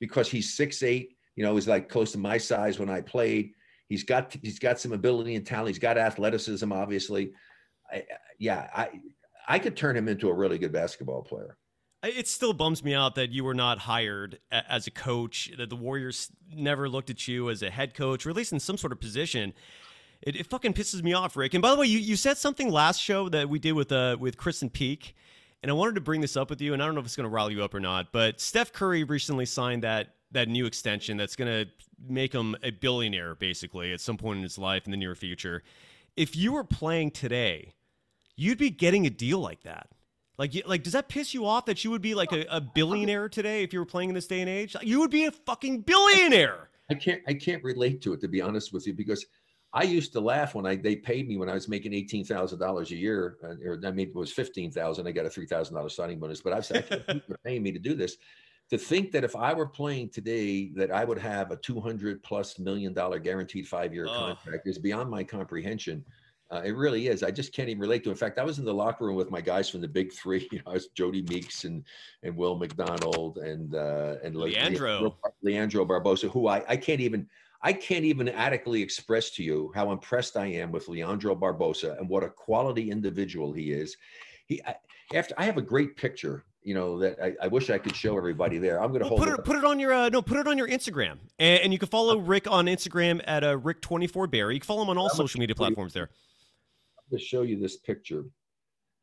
because 0.00 0.28
he's 0.28 0.56
six 0.56 0.82
eight 0.82 1.16
you 1.36 1.44
know, 1.44 1.54
he's 1.54 1.68
like 1.68 1.88
close 1.88 2.12
to 2.12 2.18
my 2.18 2.38
size 2.38 2.78
when 2.78 2.90
I 2.90 3.00
played. 3.00 3.52
He's 3.88 4.04
got 4.04 4.34
he's 4.42 4.58
got 4.58 4.80
some 4.80 4.92
ability 4.92 5.34
and 5.34 5.46
talent. 5.46 5.68
He's 5.68 5.78
got 5.78 5.98
athleticism, 5.98 6.72
obviously. 6.72 7.32
I, 7.90 8.04
yeah, 8.38 8.68
I 8.74 8.90
I 9.46 9.58
could 9.58 9.76
turn 9.76 9.96
him 9.96 10.08
into 10.08 10.28
a 10.30 10.34
really 10.34 10.58
good 10.58 10.72
basketball 10.72 11.22
player. 11.22 11.56
It 12.02 12.28
still 12.28 12.52
bums 12.52 12.84
me 12.84 12.94
out 12.94 13.14
that 13.14 13.30
you 13.30 13.44
were 13.44 13.54
not 13.54 13.78
hired 13.78 14.38
as 14.50 14.86
a 14.86 14.90
coach. 14.90 15.50
That 15.56 15.70
the 15.70 15.76
Warriors 15.76 16.30
never 16.52 16.88
looked 16.88 17.10
at 17.10 17.26
you 17.26 17.48
as 17.50 17.62
a 17.62 17.70
head 17.70 17.94
coach, 17.94 18.26
or 18.26 18.30
at 18.30 18.36
least 18.36 18.52
in 18.52 18.60
some 18.60 18.76
sort 18.76 18.92
of 18.92 19.00
position. 19.00 19.54
It, 20.20 20.36
it 20.36 20.46
fucking 20.46 20.74
pisses 20.74 21.02
me 21.02 21.12
off, 21.12 21.36
Rick. 21.36 21.54
And 21.54 21.62
by 21.62 21.70
the 21.70 21.76
way, 21.76 21.86
you, 21.86 21.98
you 21.98 22.16
said 22.16 22.38
something 22.38 22.70
last 22.70 23.00
show 23.00 23.28
that 23.30 23.48
we 23.48 23.58
did 23.58 23.72
with 23.72 23.92
uh 23.92 24.16
with 24.18 24.36
Kristen 24.36 24.70
Peak, 24.70 25.14
and 25.62 25.70
I 25.70 25.74
wanted 25.74 25.94
to 25.96 26.00
bring 26.00 26.20
this 26.20 26.36
up 26.36 26.50
with 26.50 26.60
you. 26.60 26.72
And 26.72 26.82
I 26.82 26.86
don't 26.86 26.94
know 26.94 27.00
if 27.00 27.06
it's 27.06 27.16
going 27.16 27.28
to 27.28 27.34
rile 27.34 27.50
you 27.50 27.62
up 27.64 27.74
or 27.74 27.80
not, 27.80 28.12
but 28.12 28.40
Steph 28.40 28.72
Curry 28.72 29.04
recently 29.04 29.46
signed 29.46 29.82
that 29.82 30.13
that 30.34 30.48
new 30.48 30.66
extension 30.66 31.16
that's 31.16 31.34
going 31.34 31.50
to 31.50 31.70
make 32.06 32.32
him 32.32 32.54
a 32.62 32.70
billionaire 32.70 33.34
basically 33.34 33.92
at 33.92 34.00
some 34.00 34.16
point 34.16 34.36
in 34.36 34.42
his 34.42 34.58
life 34.58 34.84
in 34.84 34.90
the 34.90 34.96
near 34.96 35.14
future. 35.14 35.62
If 36.16 36.36
you 36.36 36.52
were 36.52 36.64
playing 36.64 37.12
today, 37.12 37.72
you'd 38.36 38.58
be 38.58 38.70
getting 38.70 39.06
a 39.06 39.10
deal 39.10 39.38
like 39.38 39.62
that. 39.62 39.88
Like, 40.36 40.52
like, 40.66 40.82
does 40.82 40.92
that 40.94 41.08
piss 41.08 41.32
you 41.32 41.46
off 41.46 41.66
that 41.66 41.84
you 41.84 41.90
would 41.90 42.02
be 42.02 42.14
like 42.14 42.32
a, 42.32 42.44
a 42.50 42.60
billionaire 42.60 43.28
today 43.28 43.62
if 43.62 43.72
you 43.72 43.78
were 43.78 43.86
playing 43.86 44.08
in 44.10 44.14
this 44.14 44.26
day 44.26 44.40
and 44.40 44.50
age? 44.50 44.76
You 44.82 45.00
would 45.00 45.10
be 45.10 45.26
a 45.26 45.30
fucking 45.30 45.82
billionaire. 45.82 46.70
I 46.90 46.94
can't, 46.94 47.22
I 47.28 47.34
can't 47.34 47.62
relate 47.62 48.02
to 48.02 48.12
it 48.12 48.20
to 48.20 48.28
be 48.28 48.40
honest 48.40 48.72
with 48.72 48.86
you 48.86 48.94
because 48.94 49.24
I 49.72 49.82
used 49.82 50.12
to 50.12 50.20
laugh 50.20 50.54
when 50.54 50.66
I 50.66 50.76
they 50.76 50.94
paid 50.94 51.28
me 51.28 51.36
when 51.36 51.48
I 51.48 51.54
was 51.54 51.68
making 51.68 51.94
eighteen 51.94 52.24
thousand 52.24 52.60
dollars 52.60 52.92
a 52.92 52.96
year, 52.96 53.38
uh, 53.42 53.54
or 53.66 53.80
I 53.84 53.90
mean 53.90 54.08
it 54.08 54.14
was 54.14 54.32
fifteen 54.32 54.70
thousand. 54.70 55.08
I 55.08 55.10
got 55.10 55.26
a 55.26 55.30
three 55.30 55.46
thousand 55.46 55.74
dollars 55.74 55.96
signing 55.96 56.20
bonus, 56.20 56.40
but 56.40 56.52
i 56.52 56.60
said 56.60 56.86
was 56.88 57.00
actually 57.08 57.36
paying 57.44 57.62
me 57.62 57.72
to 57.72 57.80
do 57.80 57.94
this 57.94 58.16
to 58.74 58.84
think 58.84 59.12
that 59.12 59.22
if 59.22 59.36
I 59.36 59.54
were 59.54 59.66
playing 59.66 60.08
today, 60.08 60.70
that 60.74 60.90
I 60.90 61.04
would 61.04 61.18
have 61.18 61.52
a 61.52 61.56
200 61.56 62.22
plus 62.24 62.58
million 62.58 62.92
dollar 62.92 63.20
guaranteed 63.20 63.68
five 63.68 63.94
year 63.94 64.06
oh. 64.08 64.12
contract 64.12 64.66
is 64.66 64.78
beyond 64.78 65.08
my 65.08 65.22
comprehension. 65.22 66.04
Uh, 66.50 66.60
it 66.64 66.76
really 66.76 67.06
is. 67.06 67.22
I 67.22 67.30
just 67.30 67.54
can't 67.54 67.68
even 67.68 67.80
relate 67.80 68.02
to. 68.04 68.10
It. 68.10 68.12
In 68.12 68.18
fact, 68.18 68.38
I 68.38 68.44
was 68.44 68.58
in 68.58 68.64
the 68.64 68.74
locker 68.74 69.06
room 69.06 69.14
with 69.14 69.30
my 69.30 69.40
guys 69.40 69.70
from 69.70 69.80
the 69.80 69.88
Big 69.88 70.12
Three. 70.12 70.48
You 70.52 70.58
know, 70.58 70.72
I 70.72 70.74
was 70.74 70.88
Jodie 70.96 71.28
Meeks 71.28 71.64
and 71.64 71.84
and 72.24 72.36
Will 72.36 72.56
McDonald 72.56 73.38
and 73.38 73.74
uh, 73.74 74.16
and 74.24 74.34
Leandro 74.34 75.16
Leandro 75.42 75.86
Barbosa, 75.86 76.28
who 76.30 76.48
I 76.48 76.64
I 76.68 76.76
can't 76.76 77.00
even 77.00 77.28
I 77.62 77.72
can't 77.72 78.04
even 78.04 78.28
adequately 78.28 78.82
express 78.82 79.30
to 79.30 79.44
you 79.44 79.72
how 79.74 79.92
impressed 79.92 80.36
I 80.36 80.46
am 80.46 80.72
with 80.72 80.88
Leandro 80.88 81.34
Barbosa 81.36 81.96
and 81.98 82.08
what 82.08 82.24
a 82.24 82.28
quality 82.28 82.90
individual 82.90 83.52
he 83.52 83.70
is. 83.72 83.96
He 84.46 84.60
I, 84.66 84.74
after 85.14 85.34
I 85.38 85.44
have 85.44 85.58
a 85.58 85.62
great 85.62 85.96
picture 85.96 86.44
you 86.64 86.74
know 86.74 86.98
that 86.98 87.18
I, 87.22 87.34
I, 87.42 87.48
wish 87.48 87.70
I 87.70 87.78
could 87.78 87.94
show 87.94 88.16
everybody 88.16 88.58
there. 88.58 88.82
I'm 88.82 88.88
going 88.88 89.02
to 89.02 89.08
well, 89.08 89.18
hold 89.18 89.28
put 89.28 89.38
it, 89.38 89.44
put 89.44 89.56
it 89.56 89.64
on 89.64 89.78
your 89.78 89.92
uh, 89.92 90.08
no, 90.08 90.22
put 90.22 90.38
it 90.38 90.48
on 90.48 90.58
your 90.58 90.66
Instagram, 90.66 91.18
and, 91.38 91.60
and 91.62 91.72
you 91.72 91.78
can 91.78 91.88
follow 91.88 92.18
Rick 92.18 92.50
on 92.50 92.66
Instagram 92.66 93.20
at 93.26 93.44
uh, 93.44 93.58
Rick24 93.58 94.30
Barry. 94.30 94.54
You 94.54 94.60
can 94.60 94.66
follow 94.66 94.82
him 94.82 94.88
on 94.88 94.98
all 94.98 95.08
I'm 95.10 95.16
social 95.16 95.38
media 95.38 95.54
platforms 95.54 95.92
there. 95.92 96.04
I'm 96.98 97.10
going 97.10 97.20
to 97.20 97.24
show 97.24 97.42
you 97.42 97.60
this 97.60 97.76
picture 97.76 98.24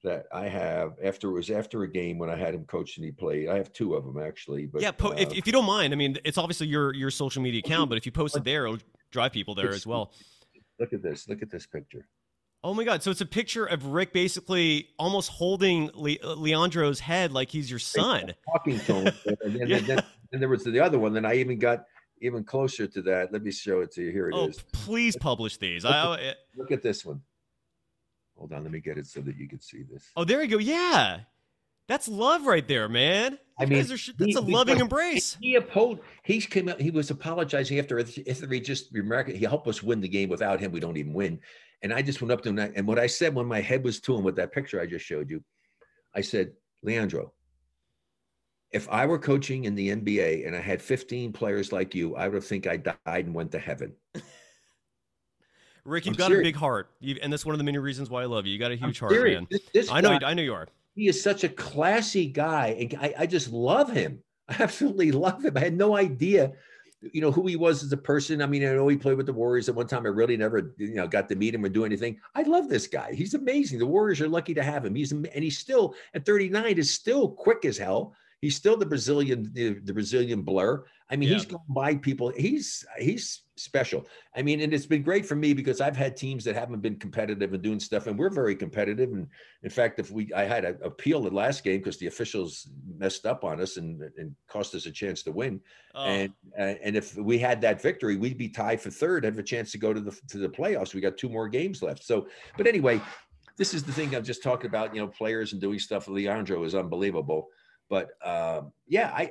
that 0.03 0.25
I 0.34 0.48
have 0.48 0.94
after 1.03 1.30
it 1.30 1.34
was 1.34 1.51
after 1.51 1.84
a 1.84 1.88
game 1.88 2.18
when 2.18 2.30
I 2.30 2.36
had 2.36 2.56
him 2.56 2.65
coach 2.65 2.98
and 2.98 3.06
he 3.06 3.12
played. 3.12 3.48
I 3.48 3.58
have 3.58 3.72
two 3.72 3.94
of 3.94 4.03
them 4.03 4.18
actually. 4.22 4.65
But 4.65 4.82
yeah, 4.82 4.91
po- 4.91 5.12
uh, 5.12 5.18
if, 5.18 5.32
if 5.34 5.46
you 5.46 5.53
don't 5.53 5.65
mind, 5.65 5.94
I 5.94 5.96
mean, 5.96 6.18
it's 6.25 6.39
obviously 6.39 6.68
your 6.68 6.94
your 6.96 7.12
social 7.12 7.44
media 7.44 7.60
account, 7.60 7.89
but 7.89 7.98
if 7.98 8.08
you 8.08 8.12
post 8.12 8.36
it 8.36 8.44
there, 8.44 8.65
it'll 8.65 8.80
drive 9.12 9.32
people 9.32 9.53
there 9.53 9.70
as 9.70 9.86
well. 9.86 10.13
Look 10.80 10.94
at 10.94 11.03
this. 11.03 11.30
Look 11.30 11.44
at 11.44 11.51
this 11.51 11.68
picture. 11.68 12.08
Oh 12.63 12.75
my 12.75 12.84
God! 12.84 13.01
So 13.01 13.10
it's 13.10 13.22
a 13.22 13.25
picture 13.25 13.65
of 13.65 13.88
Rick 13.88 14.13
basically 14.13 14.89
almost 15.00 15.30
holding 15.30 15.89
Le- 15.96 16.18
uh, 16.24 16.36
Leandro's 16.36 17.00
head 17.00 17.32
like 17.32 17.50
he's 17.50 17.70
your 17.70 17.80
son, 17.80 18.34
talking 18.46 18.80
to 18.82 18.94
him. 18.94 19.13
and, 19.44 19.56
then, 19.56 19.68
yeah. 19.68 19.80
then, 19.80 20.03
and 20.32 20.41
there 20.41 20.50
was 20.50 20.63
the 20.63 20.80
other 20.80 21.00
one. 21.00 21.13
Then 21.13 21.25
I 21.25 21.36
even 21.36 21.58
got 21.58 21.86
even 22.22 22.44
closer 22.44 22.86
to 22.86 23.01
that. 23.01 23.34
Let 23.34 23.41
me 23.41 23.51
show 23.51 23.82
it 23.82 23.91
to 23.94 24.03
you. 24.03 24.12
Here 24.12 24.30
it 24.30 24.36
oh, 24.36 24.50
is. 24.50 24.63
Please 24.74 25.18
publish 25.18 25.58
these. 25.58 25.84
Look, 25.84 25.94
I, 25.94 26.22
at, 26.22 26.38
look 26.56 26.72
at 26.72 26.84
this 26.84 27.03
one. 27.03 27.22
Hold 28.38 28.53
on, 28.53 28.63
let 28.63 28.72
me 28.72 28.80
get 28.80 28.98
it 28.98 29.08
so 29.08 29.22
that 29.22 29.38
you 29.38 29.48
can 29.48 29.60
see 29.60 29.84
this. 29.84 30.12
Oh, 30.15 30.24
there 30.24 30.44
you 30.44 30.48
go. 30.48 30.60
Yeah, 30.60 31.22
that's 31.88 32.08
love 32.08 32.46
right 32.46 32.68
there, 32.68 32.88
man. 32.88 33.39
I 33.60 33.65
mean, 33.65 33.80
are, 33.80 33.88
that's 33.88 34.18
he, 34.18 34.34
a 34.34 34.41
loving 34.41 34.80
embrace. 34.80 35.36
He, 35.41 35.50
he 35.50 35.56
opposed. 35.56 36.00
He 36.24 36.39
came 36.41 36.70
out. 36.70 36.80
He 36.80 36.91
was 36.91 37.10
apologizing 37.10 37.80
after 37.80 37.98
He 38.03 38.60
just 38.60 38.91
remarked. 38.91 39.32
He 39.32 39.46
helped 39.46 39.68
us 39.68 39.82
win 39.82 40.00
the 40.00 40.08
game. 40.08 40.30
Without 40.30 40.60
him, 40.60 40.72
we 40.72 40.80
don't 40.80 40.98
even 40.98 41.13
win. 41.13 41.39
And 41.84 41.94
I 41.94 42.02
just 42.02 42.22
went 42.22 42.32
up 42.32 42.42
to 42.44 42.50
him. 42.50 42.60
And 42.60 42.88
what 42.88 43.00
I 43.00 43.08
said 43.08 43.34
when 43.34 43.48
my 43.48 43.62
head 43.62 43.84
was 43.84 44.00
to 44.02 44.16
him 44.16 44.24
with 44.24 44.36
that 44.36 44.52
picture 44.52 44.80
I 44.80 44.86
just 44.86 45.06
showed 45.06 45.30
you, 45.30 45.44
I 46.16 46.22
said, 46.22 46.52
Leandro, 46.84 47.34
if 48.72 48.88
I 48.90 49.06
were 49.06 49.20
coaching 49.20 49.66
in 49.66 49.76
the 49.76 49.90
NBA 49.90 50.48
and 50.48 50.56
I 50.56 50.62
had 50.62 50.82
15 50.82 51.34
players 51.34 51.72
like 51.72 51.94
you, 51.94 52.16
I 52.16 52.28
would 52.28 52.36
have 52.36 52.46
think 52.46 52.68
I 52.68 52.78
died 52.78 53.26
and 53.26 53.34
went 53.34 53.52
to 53.52 53.60
heaven. 53.60 53.94
Rick, 55.84 56.06
you've 56.06 56.14
I'm 56.14 56.18
got 56.18 56.28
serious. 56.28 56.42
a 56.42 56.50
big 56.50 56.56
heart, 56.56 56.92
you, 57.00 57.18
and 57.22 57.34
that's 57.34 57.46
one 57.46 57.54
of 57.54 57.58
the 57.58 57.64
many 57.64 57.80
reasons 57.80 58.10
why 58.10 58.22
I 58.22 58.26
love 58.26 58.46
you. 58.46 58.54
You 58.54 58.60
got 58.60 58.72
a 58.72 58.76
huge 58.76 59.02
I'm 59.02 59.08
heart, 59.08 59.14
serious. 59.14 59.40
man. 59.40 59.48
This, 59.50 59.62
this 59.74 59.92
I 59.92 60.00
know, 60.00 60.20
guy, 60.20 60.30
I 60.30 60.34
know 60.36 60.44
you 60.44 60.54
are. 60.54 60.68
He 60.94 61.08
is 61.08 61.22
such 61.22 61.44
a 61.44 61.50
classy 61.50 62.28
guy, 62.28 62.68
and 62.80 62.96
I, 63.02 63.14
I 63.20 63.26
just 63.26 63.52
love 63.52 63.92
him. 63.92 64.20
I 64.50 64.58
absolutely 64.60 65.12
love 65.12 65.44
him. 65.44 65.58
I 65.58 65.62
had 65.62 65.74
no 65.74 65.98
idea 65.98 66.54
you 67.01 67.22
know 67.22 67.31
who 67.31 67.48
he 67.48 67.55
was 67.55 67.84
as 67.84 67.91
a 67.91 67.98
person. 67.98 68.41
I 68.41 68.46
mean, 68.46 68.63
I 68.63 68.74
know 68.74 68.88
he 68.88 68.98
played 68.98 69.17
with 69.17 69.25
the 69.25 69.34
Warriors 69.34 69.70
at 69.70 69.75
one 69.75 69.88
time. 69.88 70.05
I 70.05 70.10
really 70.10 70.38
never, 70.38 70.74
you 70.77 70.96
know, 70.96 71.08
got 71.08 71.27
to 71.29 71.36
meet 71.36 71.55
him 71.55 71.65
or 71.65 71.70
do 71.70 71.86
anything. 71.86 72.20
I 72.36 72.43
love 72.43 72.70
this 72.70 72.88
guy. 72.88 73.13
He's 73.13 73.34
amazing. 73.34 73.79
The 73.79 73.88
Warriors 73.88 74.22
are 74.22 74.27
lucky 74.27 74.53
to 74.53 74.63
have 74.63 74.86
him. 74.86 74.96
He's 74.96 75.12
and 75.12 75.27
he's 75.34 75.58
still 75.58 75.96
at 76.13 76.25
39 76.25 76.77
is 76.77 76.93
still 76.93 77.29
quick 77.29 77.65
as 77.65 77.77
hell. 77.77 78.13
He's 78.41 78.55
still 78.55 78.75
the 78.75 78.86
Brazilian, 78.86 79.51
the, 79.53 79.75
the 79.75 79.93
Brazilian 79.93 80.41
blur. 80.41 80.84
I 81.10 81.15
mean, 81.15 81.29
yeah. 81.29 81.36
he's 81.36 81.46
going 81.46 81.62
by 81.70 81.96
people. 81.96 82.29
He's 82.36 82.86
he's 82.98 83.43
special. 83.62 84.06
I 84.36 84.41
mean, 84.41 84.62
and 84.62 84.74
it's 84.74 84.86
been 84.86 85.03
great 85.03 85.25
for 85.25 85.36
me 85.36 85.53
because 85.53 85.82
I've 85.82 85.96
had 85.96 86.18
teams 86.18 86.44
that 86.46 86.56
haven't 86.56 86.82
been 86.82 86.98
competitive 86.98 87.53
and 87.53 87.62
doing 87.62 87.80
stuff, 87.80 88.08
and 88.08 88.18
we're 88.18 88.30
very 88.30 88.56
competitive. 88.56 89.12
And 89.12 89.27
in 89.63 89.70
fact, 89.70 90.00
if 90.00 90.12
we, 90.12 90.32
I 90.34 90.44
had 90.44 90.65
an 90.65 90.77
appeal 90.84 91.22
the 91.22 91.30
last 91.30 91.63
game 91.63 91.80
because 91.80 91.98
the 91.98 92.08
officials 92.08 92.68
messed 92.98 93.25
up 93.25 93.44
on 93.44 93.62
us 93.62 93.77
and, 93.77 94.01
and 94.18 94.36
cost 94.48 94.75
us 94.75 94.86
a 94.86 94.91
chance 94.91 95.24
to 95.24 95.32
win. 95.32 95.62
Oh. 95.96 96.06
And 96.06 96.34
uh, 96.58 96.75
and 96.84 96.96
if 96.96 97.15
we 97.15 97.38
had 97.38 97.62
that 97.62 97.82
victory, 97.82 98.15
we'd 98.15 98.38
be 98.38 98.50
tied 98.50 98.82
for 98.82 98.89
third, 98.89 99.24
have 99.24 99.38
a 99.39 99.44
chance 99.44 99.72
to 99.72 99.77
go 99.77 99.94
to 99.94 100.01
the 100.01 100.18
to 100.30 100.38
the 100.38 100.50
playoffs. 100.50 100.94
We 100.94 101.01
got 101.01 101.18
two 101.18 101.30
more 101.30 101.48
games 101.48 101.82
left. 101.82 102.03
So, 102.03 102.27
but 102.58 102.68
anyway, 102.68 103.01
this 103.58 103.74
is 103.74 103.84
the 103.84 103.91
thing 103.91 104.15
I'm 104.15 104.24
just 104.24 104.44
talking 104.44 104.68
about. 104.68 104.96
You 104.96 105.01
know, 105.01 105.08
players 105.08 105.53
and 105.53 105.62
doing 105.62 105.80
stuff. 105.80 106.08
Leandro 106.08 106.63
is 106.63 106.75
unbelievable. 106.75 107.50
But 107.89 108.12
uh, 108.24 108.62
yeah, 108.88 109.12
I 109.13 109.30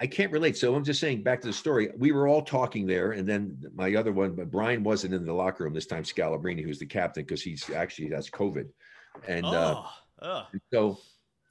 I 0.00 0.06
can't 0.06 0.32
relate. 0.32 0.56
So 0.56 0.74
I'm 0.74 0.84
just 0.84 1.00
saying 1.00 1.22
back 1.22 1.40
to 1.40 1.46
the 1.46 1.52
story. 1.52 1.90
We 1.96 2.12
were 2.12 2.28
all 2.28 2.42
talking 2.42 2.86
there, 2.86 3.12
and 3.12 3.26
then 3.26 3.58
my 3.74 3.94
other 3.94 4.12
one, 4.12 4.34
but 4.34 4.50
Brian 4.50 4.82
wasn't 4.82 5.14
in 5.14 5.24
the 5.24 5.32
locker 5.32 5.64
room 5.64 5.72
this 5.72 5.86
time. 5.86 6.02
Scalabrine, 6.02 6.62
who's 6.62 6.78
the 6.78 6.86
captain, 6.86 7.24
because 7.24 7.42
he's 7.42 7.70
actually 7.70 8.08
has 8.10 8.28
COVID, 8.30 8.68
and 9.26 9.46
uh, 9.46 9.82
oh, 10.22 10.26
uh, 10.26 10.44
so 10.72 10.98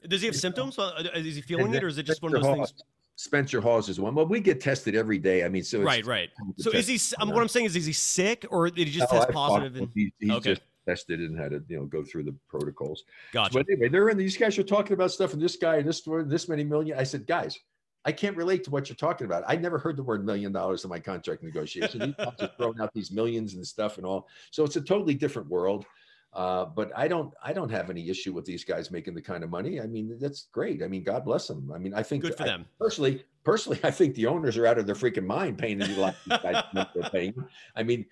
does 0.07 0.21
he 0.21 0.27
have 0.27 0.35
symptoms? 0.35 0.77
Know, 0.77 0.91
is 1.15 1.35
he 1.35 1.41
feeling 1.41 1.73
it, 1.73 1.83
or 1.83 1.87
is 1.87 1.97
it 1.97 2.03
just 2.03 2.17
Spencer 2.17 2.37
one 2.37 2.41
of 2.41 2.43
those 2.43 2.57
Hawes, 2.57 2.71
things? 2.71 2.83
Spencer 3.15 3.61
Hawes 3.61 3.89
is 3.89 3.99
one. 3.99 4.13
Well, 4.13 4.27
we 4.27 4.39
get 4.39 4.61
tested 4.61 4.95
every 4.95 5.17
day. 5.17 5.43
I 5.43 5.49
mean, 5.49 5.63
so 5.63 5.81
right, 5.81 6.05
right. 6.05 6.29
So 6.57 6.71
is 6.71 6.87
he? 6.87 6.99
Um, 7.19 7.29
what 7.29 7.41
I'm 7.41 7.47
saying 7.47 7.65
is, 7.65 7.75
is 7.75 7.85
he 7.85 7.93
sick, 7.93 8.45
or 8.49 8.69
did 8.69 8.87
he 8.87 8.93
just 8.93 9.11
no, 9.11 9.19
test 9.19 9.31
positive? 9.31 9.75
And 9.77 9.89
he, 9.95 10.13
he's 10.19 10.31
okay. 10.31 10.51
just 10.51 10.61
tested 10.87 11.19
and 11.19 11.37
had 11.37 11.51
to 11.51 11.63
you 11.67 11.77
know 11.77 11.85
go 11.85 12.03
through 12.03 12.23
the 12.23 12.35
protocols. 12.47 13.03
Gotcha. 13.31 13.53
But 13.53 13.65
anyway, 13.71 13.89
they're 13.89 14.09
in. 14.09 14.17
These 14.17 14.37
guys 14.37 14.57
are 14.59 14.63
talking 14.63 14.93
about 14.93 15.11
stuff, 15.11 15.33
and 15.33 15.41
this 15.41 15.55
guy, 15.55 15.81
this 15.81 16.05
one, 16.05 16.29
this 16.29 16.47
many 16.47 16.63
million. 16.63 16.99
I 16.99 17.03
said, 17.03 17.25
guys 17.25 17.57
I 18.05 18.11
can't 18.11 18.37
relate 18.37 18.63
to 18.65 18.71
what 18.71 18.87
you're 18.87 18.95
talking 18.95 19.25
about. 19.25 19.43
I 19.47 19.55
never 19.55 19.79
heard 19.79 19.97
the 19.97 20.03
word 20.03 20.25
million 20.25 20.51
dollars 20.51 20.83
in 20.83 20.89
my 20.89 20.99
contract 20.99 21.41
negotiation. 21.41 22.15
He's 22.17 22.27
just 22.39 22.57
throwing 22.57 22.79
out 22.79 22.93
these 22.93 23.11
millions 23.11 23.55
and 23.55 23.65
stuff 23.65 23.97
and 23.97 24.05
all. 24.05 24.27
So 24.51 24.63
it's 24.63 24.75
a 24.75 24.81
totally 24.81 25.15
different 25.15 25.49
world. 25.49 25.85
Uh, 26.31 26.65
but 26.65 26.91
I 26.95 27.07
don't, 27.07 27.33
I 27.41 27.53
don't 27.53 27.71
have 27.71 27.89
any 27.89 28.09
issue 28.09 28.33
with 28.33 28.43
these 28.43 28.65
guys 28.65 28.91
making 28.91 29.15
the 29.15 29.21
kind 29.21 29.43
of 29.43 29.49
money. 29.49 29.79
I 29.79 29.87
mean, 29.87 30.17
that's 30.19 30.47
great. 30.51 30.83
I 30.83 30.87
mean, 30.87 31.01
God 31.01 31.23
bless 31.23 31.47
them. 31.47 31.71
I 31.73 31.77
mean, 31.77 31.93
I 31.93 32.03
think 32.03 32.23
good 32.23 32.35
for 32.35 32.43
I, 32.43 32.47
them. 32.47 32.65
Personally, 32.77 33.23
personally, 33.45 33.79
I 33.83 33.91
think 33.91 34.15
the 34.15 34.27
owners 34.27 34.57
are 34.57 34.67
out 34.67 34.77
of 34.77 34.85
their 34.85 34.95
freaking 34.95 35.25
mind 35.25 35.57
paying 35.57 35.77
the 35.77 35.85
these 35.85 36.13
guys 36.27 36.63
they're 36.73 37.09
paying. 37.09 37.33
I 37.75 37.83
mean, 37.83 38.05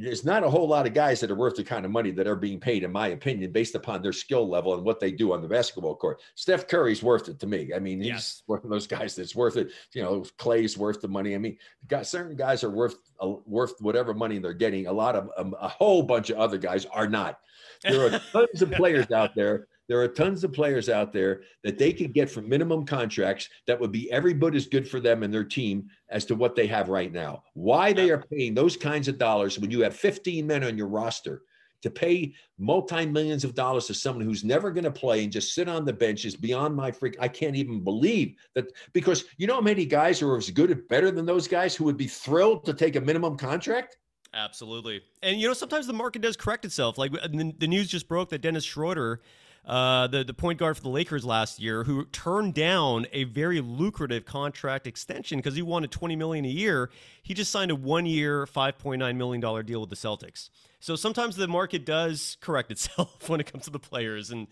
there's 0.00 0.24
not 0.24 0.44
a 0.44 0.50
whole 0.50 0.68
lot 0.68 0.86
of 0.86 0.94
guys 0.94 1.20
that 1.20 1.30
are 1.30 1.34
worth 1.34 1.56
the 1.56 1.64
kind 1.64 1.84
of 1.84 1.90
money 1.90 2.10
that 2.12 2.26
are 2.26 2.36
being 2.36 2.60
paid, 2.60 2.82
in 2.82 2.92
my 2.92 3.08
opinion, 3.08 3.52
based 3.52 3.74
upon 3.74 4.02
their 4.02 4.12
skill 4.12 4.48
level 4.48 4.74
and 4.74 4.84
what 4.84 5.00
they 5.00 5.10
do 5.10 5.32
on 5.32 5.42
the 5.42 5.48
basketball 5.48 5.94
court. 5.94 6.20
Steph 6.34 6.68
Curry's 6.68 7.02
worth 7.02 7.28
it 7.28 7.38
to 7.40 7.46
me. 7.46 7.72
I 7.74 7.78
mean, 7.78 7.98
he's 7.98 8.08
yes. 8.08 8.42
one 8.46 8.60
of 8.62 8.70
those 8.70 8.86
guys 8.86 9.14
that's 9.14 9.34
worth 9.34 9.56
it. 9.56 9.72
You 9.92 10.02
know, 10.02 10.24
Klay's 10.38 10.78
worth 10.78 11.00
the 11.00 11.08
money. 11.08 11.34
I 11.34 11.38
mean, 11.38 11.58
got 11.88 12.06
certain 12.06 12.36
guys 12.36 12.64
are 12.64 12.70
worth 12.70 12.96
uh, 13.20 13.34
worth 13.46 13.80
whatever 13.80 14.14
money 14.14 14.38
they're 14.38 14.52
getting. 14.52 14.86
A 14.86 14.92
lot 14.92 15.16
of 15.16 15.30
um, 15.36 15.54
a 15.60 15.68
whole 15.68 16.02
bunch 16.02 16.30
of 16.30 16.38
other 16.38 16.58
guys 16.58 16.86
are 16.86 17.08
not. 17.08 17.38
There 17.82 18.06
are 18.06 18.20
tons 18.32 18.62
of 18.62 18.72
players 18.72 19.10
out 19.10 19.34
there 19.34 19.68
there 19.88 20.00
are 20.00 20.08
tons 20.08 20.44
of 20.44 20.52
players 20.52 20.88
out 20.88 21.12
there 21.12 21.42
that 21.62 21.78
they 21.78 21.92
could 21.92 22.14
get 22.14 22.30
for 22.30 22.40
minimum 22.40 22.86
contracts 22.86 23.48
that 23.66 23.78
would 23.78 23.92
be 23.92 24.10
every 24.10 24.34
bit 24.34 24.54
as 24.54 24.66
good 24.66 24.88
for 24.88 25.00
them 25.00 25.22
and 25.22 25.32
their 25.32 25.44
team 25.44 25.88
as 26.08 26.24
to 26.26 26.34
what 26.34 26.56
they 26.56 26.66
have 26.66 26.88
right 26.88 27.12
now. 27.12 27.42
Why 27.54 27.92
they 27.92 28.10
are 28.10 28.24
paying 28.30 28.54
those 28.54 28.76
kinds 28.76 29.08
of 29.08 29.18
dollars 29.18 29.58
when 29.58 29.70
you 29.70 29.80
have 29.82 29.94
15 29.94 30.46
men 30.46 30.64
on 30.64 30.78
your 30.78 30.88
roster 30.88 31.42
to 31.84 31.90
pay 31.90 32.32
multi 32.58 33.04
millions 33.04 33.44
of 33.44 33.54
dollars 33.54 33.86
to 33.86 33.94
someone 33.94 34.24
who's 34.24 34.42
never 34.42 34.70
going 34.70 34.84
to 34.84 34.90
play 34.90 35.22
and 35.22 35.30
just 35.30 35.54
sit 35.54 35.68
on 35.68 35.84
the 35.84 35.92
bench 35.92 36.24
is 36.24 36.34
beyond 36.34 36.74
my 36.74 36.90
freak. 36.90 37.14
I 37.20 37.28
can't 37.28 37.56
even 37.56 37.84
believe 37.84 38.36
that 38.54 38.72
because 38.94 39.26
you 39.36 39.46
know 39.46 39.56
how 39.56 39.60
many 39.60 39.84
guys 39.84 40.22
are 40.22 40.34
as 40.34 40.48
good 40.48 40.70
or 40.70 40.76
better 40.76 41.10
than 41.10 41.26
those 41.26 41.46
guys 41.46 41.76
who 41.76 41.84
would 41.84 41.98
be 41.98 42.06
thrilled 42.06 42.64
to 42.64 42.72
take 42.72 42.96
a 42.96 43.00
minimum 43.02 43.36
contract? 43.36 43.98
Absolutely. 44.32 45.02
And 45.22 45.38
you 45.38 45.46
know, 45.46 45.52
sometimes 45.52 45.86
the 45.86 45.92
market 45.92 46.22
does 46.22 46.38
correct 46.38 46.64
itself. 46.64 46.96
Like 46.96 47.12
the, 47.12 47.52
the 47.58 47.68
news 47.68 47.88
just 47.88 48.08
broke 48.08 48.30
that 48.30 48.40
Dennis 48.40 48.64
Schroeder 48.64 49.20
uh, 49.66 50.06
the 50.08 50.24
the 50.24 50.34
point 50.34 50.58
guard 50.58 50.76
for 50.76 50.82
the 50.82 50.90
Lakers 50.90 51.24
last 51.24 51.58
year, 51.58 51.84
who 51.84 52.04
turned 52.06 52.54
down 52.54 53.06
a 53.12 53.24
very 53.24 53.60
lucrative 53.60 54.24
contract 54.24 54.86
extension 54.86 55.38
because 55.38 55.54
he 55.54 55.62
wanted 55.62 55.90
twenty 55.90 56.16
million 56.16 56.44
a 56.44 56.48
year. 56.48 56.90
He 57.22 57.32
just 57.32 57.50
signed 57.50 57.70
a 57.70 57.74
one 57.74 58.04
year, 58.04 58.46
five 58.46 58.78
point 58.78 58.98
nine 59.00 59.16
million 59.16 59.40
dollar 59.40 59.62
deal 59.62 59.80
with 59.80 59.90
the 59.90 59.96
Celtics. 59.96 60.50
So 60.80 60.96
sometimes 60.96 61.36
the 61.36 61.48
market 61.48 61.86
does 61.86 62.36
correct 62.40 62.70
itself 62.70 63.28
when 63.28 63.40
it 63.40 63.50
comes 63.50 63.64
to 63.64 63.70
the 63.70 63.78
players, 63.78 64.30
and 64.30 64.46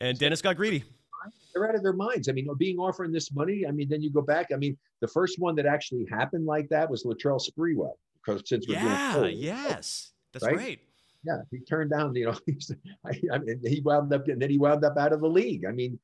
and 0.00 0.18
Dennis 0.18 0.42
got 0.42 0.56
greedy. 0.56 0.82
They're 1.54 1.68
out 1.68 1.76
of 1.76 1.84
their 1.84 1.92
minds. 1.92 2.28
I 2.28 2.32
mean, 2.32 2.48
being 2.58 2.78
offering 2.78 3.12
this 3.12 3.32
money. 3.32 3.64
I 3.66 3.70
mean, 3.70 3.88
then 3.88 4.02
you 4.02 4.10
go 4.10 4.20
back. 4.20 4.48
I 4.52 4.56
mean, 4.56 4.76
the 5.00 5.08
first 5.08 5.38
one 5.38 5.54
that 5.54 5.64
actually 5.64 6.06
happened 6.10 6.44
like 6.44 6.68
that 6.70 6.90
was 6.90 7.04
Latrell 7.04 7.40
Sprewell. 7.40 7.92
Because 8.24 8.42
since 8.46 8.66
we're 8.66 8.74
yeah, 8.74 9.14
doing 9.14 9.36
yes, 9.36 10.12
that's 10.32 10.44
right? 10.44 10.56
great 10.56 10.80
yeah, 11.24 11.38
he 11.50 11.60
turned 11.60 11.90
down, 11.90 12.14
you 12.14 12.26
know, 12.26 12.38
I, 13.06 13.20
I 13.32 13.38
mean, 13.38 13.60
he 13.64 13.80
wound 13.80 14.12
up, 14.12 14.28
and 14.28 14.40
then 14.40 14.50
he 14.50 14.58
wound 14.58 14.84
up 14.84 14.96
out 14.96 15.12
of 15.12 15.20
the 15.20 15.28
league. 15.28 15.64
I 15.66 15.72
mean, 15.72 15.98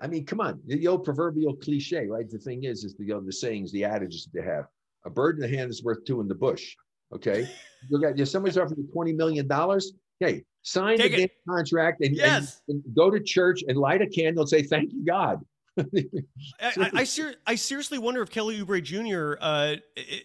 I 0.00 0.06
mean, 0.06 0.26
come 0.26 0.40
on, 0.40 0.60
the 0.66 0.86
old 0.88 1.04
proverbial 1.04 1.56
cliche, 1.56 2.06
right? 2.06 2.28
The 2.28 2.38
thing 2.38 2.64
is, 2.64 2.84
is 2.84 2.94
the, 2.94 3.04
you 3.04 3.14
know, 3.14 3.20
the 3.20 3.32
sayings, 3.32 3.72
the 3.72 3.84
adages 3.84 4.24
that 4.24 4.38
they 4.38 4.46
have. 4.46 4.66
A 5.04 5.10
bird 5.10 5.36
in 5.36 5.42
the 5.42 5.56
hand 5.56 5.70
is 5.70 5.84
worth 5.84 6.04
two 6.04 6.20
in 6.20 6.28
the 6.28 6.34
bush. 6.34 6.74
Okay, 7.14 7.48
you 7.90 8.00
got 8.00 8.18
if 8.18 8.28
somebody's 8.28 8.58
offering 8.58 8.80
you 8.80 8.92
twenty 8.92 9.12
million 9.12 9.46
dollars. 9.46 9.92
Hey, 10.18 10.44
sign 10.62 10.96
Take 10.96 11.14
the 11.14 11.30
contract 11.46 12.02
and, 12.02 12.16
yes. 12.16 12.62
and, 12.68 12.82
and, 12.82 12.94
go 12.96 13.10
to 13.10 13.20
church 13.20 13.62
and 13.68 13.76
light 13.76 14.00
a 14.00 14.06
candle 14.06 14.42
and 14.42 14.48
say 14.48 14.62
thank 14.62 14.90
you 14.92 15.04
God. 15.04 15.40
I, 15.78 16.90
I, 16.94 17.04
ser- 17.04 17.34
I, 17.46 17.54
seriously 17.54 17.98
wonder 17.98 18.22
if 18.22 18.30
Kelly 18.30 18.62
Oubre 18.62 18.82
Jr. 18.82 19.34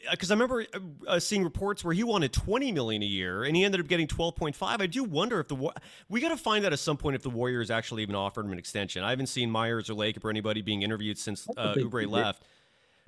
because 0.09 0.31
uh, 0.31 0.33
I 0.33 0.35
remember 0.35 0.65
uh, 1.07 1.19
seeing 1.19 1.43
reports 1.43 1.83
where 1.83 1.93
he 1.93 2.03
wanted 2.03 2.31
20 2.31 2.71
million 2.71 3.03
a 3.03 3.05
year 3.05 3.43
and 3.43 3.55
he 3.55 3.63
ended 3.63 3.81
up 3.81 3.87
getting 3.87 4.07
12.5. 4.07 4.55
I 4.61 4.87
do 4.87 5.03
wonder 5.03 5.39
if 5.39 5.47
the 5.47 5.73
we 6.09 6.21
got 6.21 6.29
to 6.29 6.37
find 6.37 6.65
out 6.65 6.73
at 6.73 6.79
some 6.79 6.97
point 6.97 7.15
if 7.15 7.23
the 7.23 7.29
Warriors 7.29 7.69
actually 7.69 8.03
even 8.03 8.15
offered 8.15 8.45
him 8.45 8.51
an 8.51 8.59
extension. 8.59 9.03
I 9.03 9.09
haven't 9.09 9.27
seen 9.27 9.51
Myers 9.51 9.89
or 9.89 9.93
Lake 9.93 10.17
or 10.23 10.29
anybody 10.29 10.61
being 10.61 10.83
interviewed 10.83 11.17
since 11.17 11.47
uh, 11.57 11.75
Oubre 11.75 12.09
left. 12.09 12.43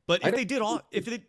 But 0.05 0.25
if 0.25 0.35
they 0.35 0.45
did, 0.45 0.61
if 0.91 1.05
they 1.05 1.23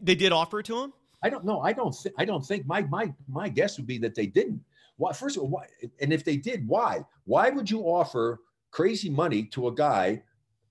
they 0.00 0.14
did 0.14 0.32
offer 0.32 0.60
it 0.60 0.66
to 0.66 0.80
him, 0.80 0.92
I 1.22 1.30
don't 1.30 1.44
know. 1.44 1.60
I 1.60 1.72
don't. 1.72 1.92
Th- 1.92 2.14
I 2.18 2.24
don't 2.24 2.44
think 2.44 2.66
my 2.66 2.82
my 2.82 3.12
my 3.28 3.48
guess 3.48 3.78
would 3.78 3.86
be 3.86 3.98
that 3.98 4.14
they 4.14 4.26
didn't. 4.26 4.60
Why? 4.96 5.12
First 5.12 5.36
of 5.36 5.42
all, 5.42 5.48
why? 5.48 5.66
And 6.00 6.12
if 6.12 6.24
they 6.24 6.36
did, 6.36 6.68
why? 6.68 7.04
Why 7.24 7.50
would 7.50 7.70
you 7.70 7.80
offer 7.82 8.40
crazy 8.70 9.08
money 9.08 9.44
to 9.44 9.68
a 9.68 9.74
guy? 9.74 10.22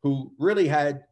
Who 0.03 0.31
really 0.37 0.67
had 0.67 1.05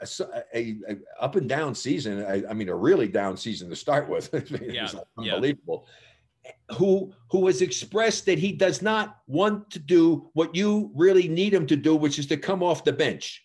a, 0.00 0.08
a, 0.54 0.76
a 0.88 0.96
up 1.20 1.36
and 1.36 1.48
down 1.48 1.74
season. 1.74 2.24
I, 2.24 2.44
I, 2.48 2.54
mean, 2.54 2.68
a 2.68 2.74
really 2.74 3.08
down 3.08 3.36
season 3.36 3.68
to 3.68 3.76
start 3.76 4.08
with. 4.08 4.30
yeah, 4.62 4.88
unbelievable. 5.18 5.86
Yeah. 5.86 6.76
Who 6.76 7.12
who 7.30 7.46
has 7.48 7.60
expressed 7.60 8.24
that 8.26 8.38
he 8.38 8.52
does 8.52 8.80
not 8.80 9.18
want 9.26 9.70
to 9.70 9.78
do 9.78 10.30
what 10.32 10.54
you 10.54 10.90
really 10.94 11.28
need 11.28 11.52
him 11.52 11.66
to 11.66 11.76
do, 11.76 11.94
which 11.94 12.18
is 12.18 12.26
to 12.28 12.38
come 12.38 12.62
off 12.62 12.84
the 12.84 12.92
bench. 12.92 13.44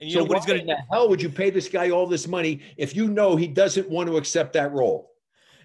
And 0.00 0.08
you 0.08 0.14
so 0.14 0.20
know 0.20 0.26
what 0.26 0.38
he's 0.38 0.46
going 0.46 0.60
to? 0.60 0.66
The 0.66 0.78
hell 0.92 1.08
would 1.08 1.20
you 1.20 1.30
pay 1.30 1.50
this 1.50 1.68
guy 1.68 1.90
all 1.90 2.06
this 2.06 2.28
money 2.28 2.60
if 2.76 2.94
you 2.94 3.08
know 3.08 3.34
he 3.34 3.48
doesn't 3.48 3.88
want 3.88 4.08
to 4.08 4.18
accept 4.18 4.52
that 4.52 4.72
role? 4.72 5.12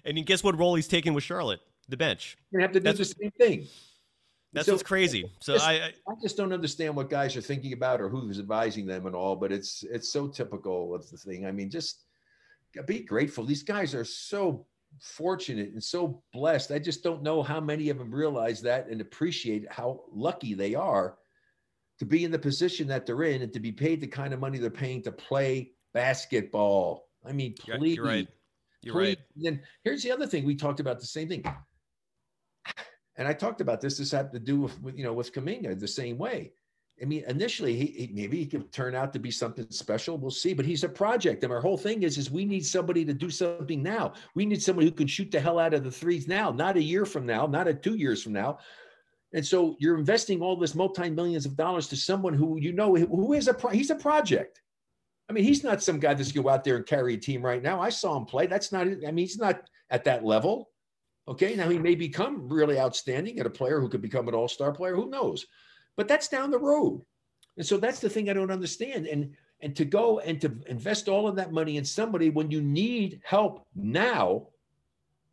And 0.04 0.24
guess 0.24 0.42
what 0.42 0.58
role 0.58 0.74
he's 0.74 0.88
taking 0.88 1.14
with 1.14 1.22
Charlotte? 1.22 1.60
The 1.88 1.96
bench. 1.96 2.38
Gonna 2.52 2.62
have 2.62 2.72
to 2.72 2.80
do 2.80 2.84
That's 2.84 2.98
the 2.98 3.04
same 3.04 3.30
thing. 3.32 3.66
That's 4.52 4.66
so, 4.66 4.72
what's 4.72 4.82
crazy. 4.82 5.30
So 5.40 5.54
just, 5.54 5.66
I, 5.66 5.74
I, 5.74 5.92
I 6.08 6.14
just 6.20 6.36
don't 6.36 6.52
understand 6.52 6.96
what 6.96 7.08
guys 7.08 7.36
are 7.36 7.40
thinking 7.40 7.72
about 7.72 8.00
or 8.00 8.08
who's 8.08 8.38
advising 8.38 8.84
them 8.84 9.06
and 9.06 9.14
all. 9.14 9.36
But 9.36 9.52
it's 9.52 9.84
it's 9.84 10.12
so 10.12 10.26
typical 10.26 10.94
of 10.94 11.08
the 11.08 11.16
thing. 11.16 11.46
I 11.46 11.52
mean, 11.52 11.70
just 11.70 12.04
be 12.86 13.00
grateful. 13.00 13.44
These 13.44 13.62
guys 13.62 13.94
are 13.94 14.04
so 14.04 14.66
fortunate 15.00 15.70
and 15.70 15.82
so 15.82 16.22
blessed. 16.32 16.72
I 16.72 16.80
just 16.80 17.04
don't 17.04 17.22
know 17.22 17.42
how 17.42 17.60
many 17.60 17.90
of 17.90 17.98
them 17.98 18.12
realize 18.12 18.60
that 18.62 18.88
and 18.88 19.00
appreciate 19.00 19.70
how 19.70 20.02
lucky 20.12 20.54
they 20.54 20.74
are 20.74 21.16
to 22.00 22.04
be 22.04 22.24
in 22.24 22.32
the 22.32 22.38
position 22.38 22.88
that 22.88 23.06
they're 23.06 23.22
in 23.22 23.42
and 23.42 23.52
to 23.52 23.60
be 23.60 23.70
paid 23.70 24.00
the 24.00 24.06
kind 24.06 24.34
of 24.34 24.40
money 24.40 24.58
they're 24.58 24.70
paying 24.70 25.02
to 25.02 25.12
play 25.12 25.70
basketball. 25.94 27.08
I 27.24 27.32
mean, 27.32 27.54
please. 27.54 27.96
You're 27.96 28.04
right. 28.04 28.28
You're 28.82 28.94
please. 28.94 29.08
right. 29.08 29.18
And 29.36 29.44
then 29.44 29.62
here's 29.84 30.02
the 30.02 30.10
other 30.10 30.26
thing. 30.26 30.44
We 30.44 30.56
talked 30.56 30.80
about 30.80 30.98
the 30.98 31.06
same 31.06 31.28
thing 31.28 31.44
and 33.20 33.28
I 33.28 33.34
talked 33.34 33.60
about 33.60 33.82
this. 33.82 33.98
This 33.98 34.12
had 34.12 34.32
to 34.32 34.38
do 34.38 34.62
with, 34.62 34.96
you 34.96 35.04
know, 35.04 35.12
with 35.12 35.34
Kuminga 35.34 35.78
the 35.78 35.86
same 35.86 36.16
way. 36.16 36.52
I 37.02 37.04
mean, 37.04 37.22
initially, 37.28 37.76
he, 37.76 37.84
he, 37.86 38.10
maybe 38.14 38.38
he 38.38 38.46
could 38.46 38.72
turn 38.72 38.94
out 38.94 39.12
to 39.12 39.18
be 39.18 39.30
something 39.30 39.66
special. 39.68 40.16
We'll 40.16 40.30
see. 40.30 40.54
But 40.54 40.64
he's 40.64 40.84
a 40.84 40.88
project, 40.88 41.44
and 41.44 41.52
our 41.52 41.60
whole 41.60 41.76
thing 41.76 42.02
is 42.02 42.16
is 42.16 42.30
we 42.30 42.46
need 42.46 42.64
somebody 42.64 43.04
to 43.04 43.12
do 43.12 43.28
something 43.28 43.82
now. 43.82 44.14
We 44.34 44.46
need 44.46 44.62
somebody 44.62 44.86
who 44.86 44.94
can 44.94 45.06
shoot 45.06 45.30
the 45.30 45.38
hell 45.38 45.58
out 45.58 45.74
of 45.74 45.84
the 45.84 45.90
threes 45.90 46.28
now, 46.28 46.50
not 46.50 46.78
a 46.78 46.82
year 46.82 47.04
from 47.04 47.26
now, 47.26 47.46
not 47.46 47.68
a 47.68 47.74
two 47.74 47.94
years 47.94 48.22
from 48.22 48.32
now. 48.32 48.58
And 49.34 49.46
so 49.46 49.76
you're 49.78 49.98
investing 49.98 50.40
all 50.40 50.56
this 50.56 50.74
multi 50.74 51.10
millions 51.10 51.44
of 51.44 51.56
dollars 51.56 51.88
to 51.88 51.96
someone 51.96 52.32
who 52.32 52.58
you 52.58 52.72
know 52.72 52.96
who 52.96 53.34
is 53.34 53.48
a 53.48 53.54
pro- 53.54 53.70
he's 53.70 53.90
a 53.90 53.96
project. 53.96 54.62
I 55.28 55.34
mean, 55.34 55.44
he's 55.44 55.62
not 55.62 55.82
some 55.82 56.00
guy 56.00 56.14
that's 56.14 56.32
going 56.32 56.42
to 56.42 56.48
go 56.48 56.54
out 56.54 56.64
there 56.64 56.76
and 56.76 56.86
carry 56.86 57.14
a 57.14 57.18
team 57.18 57.42
right 57.42 57.62
now. 57.62 57.82
I 57.82 57.90
saw 57.90 58.16
him 58.16 58.24
play. 58.24 58.46
That's 58.46 58.72
not. 58.72 58.86
I 58.86 59.10
mean, 59.12 59.18
he's 59.18 59.38
not 59.38 59.68
at 59.90 60.04
that 60.04 60.24
level. 60.24 60.69
Okay, 61.28 61.54
now 61.54 61.68
he 61.68 61.78
may 61.78 61.94
become 61.94 62.48
really 62.48 62.78
outstanding 62.78 63.38
at 63.38 63.46
a 63.46 63.50
player 63.50 63.80
who 63.80 63.88
could 63.88 64.02
become 64.02 64.28
an 64.28 64.34
all-star 64.34 64.72
player. 64.72 64.94
Who 64.96 65.08
knows? 65.10 65.46
But 65.96 66.08
that's 66.08 66.28
down 66.28 66.50
the 66.50 66.58
road. 66.58 67.04
And 67.56 67.66
so 67.66 67.76
that's 67.76 68.00
the 68.00 68.08
thing 68.08 68.28
I 68.30 68.32
don't 68.32 68.50
understand. 68.50 69.06
And 69.06 69.34
And 69.62 69.76
to 69.76 69.84
go 69.84 70.20
and 70.20 70.40
to 70.40 70.56
invest 70.66 71.08
all 71.08 71.28
of 71.28 71.36
that 71.36 71.52
money 71.52 71.76
in 71.76 71.84
somebody 71.84 72.30
when 72.30 72.50
you 72.50 72.62
need 72.62 73.20
help 73.24 73.66
now, 73.74 74.48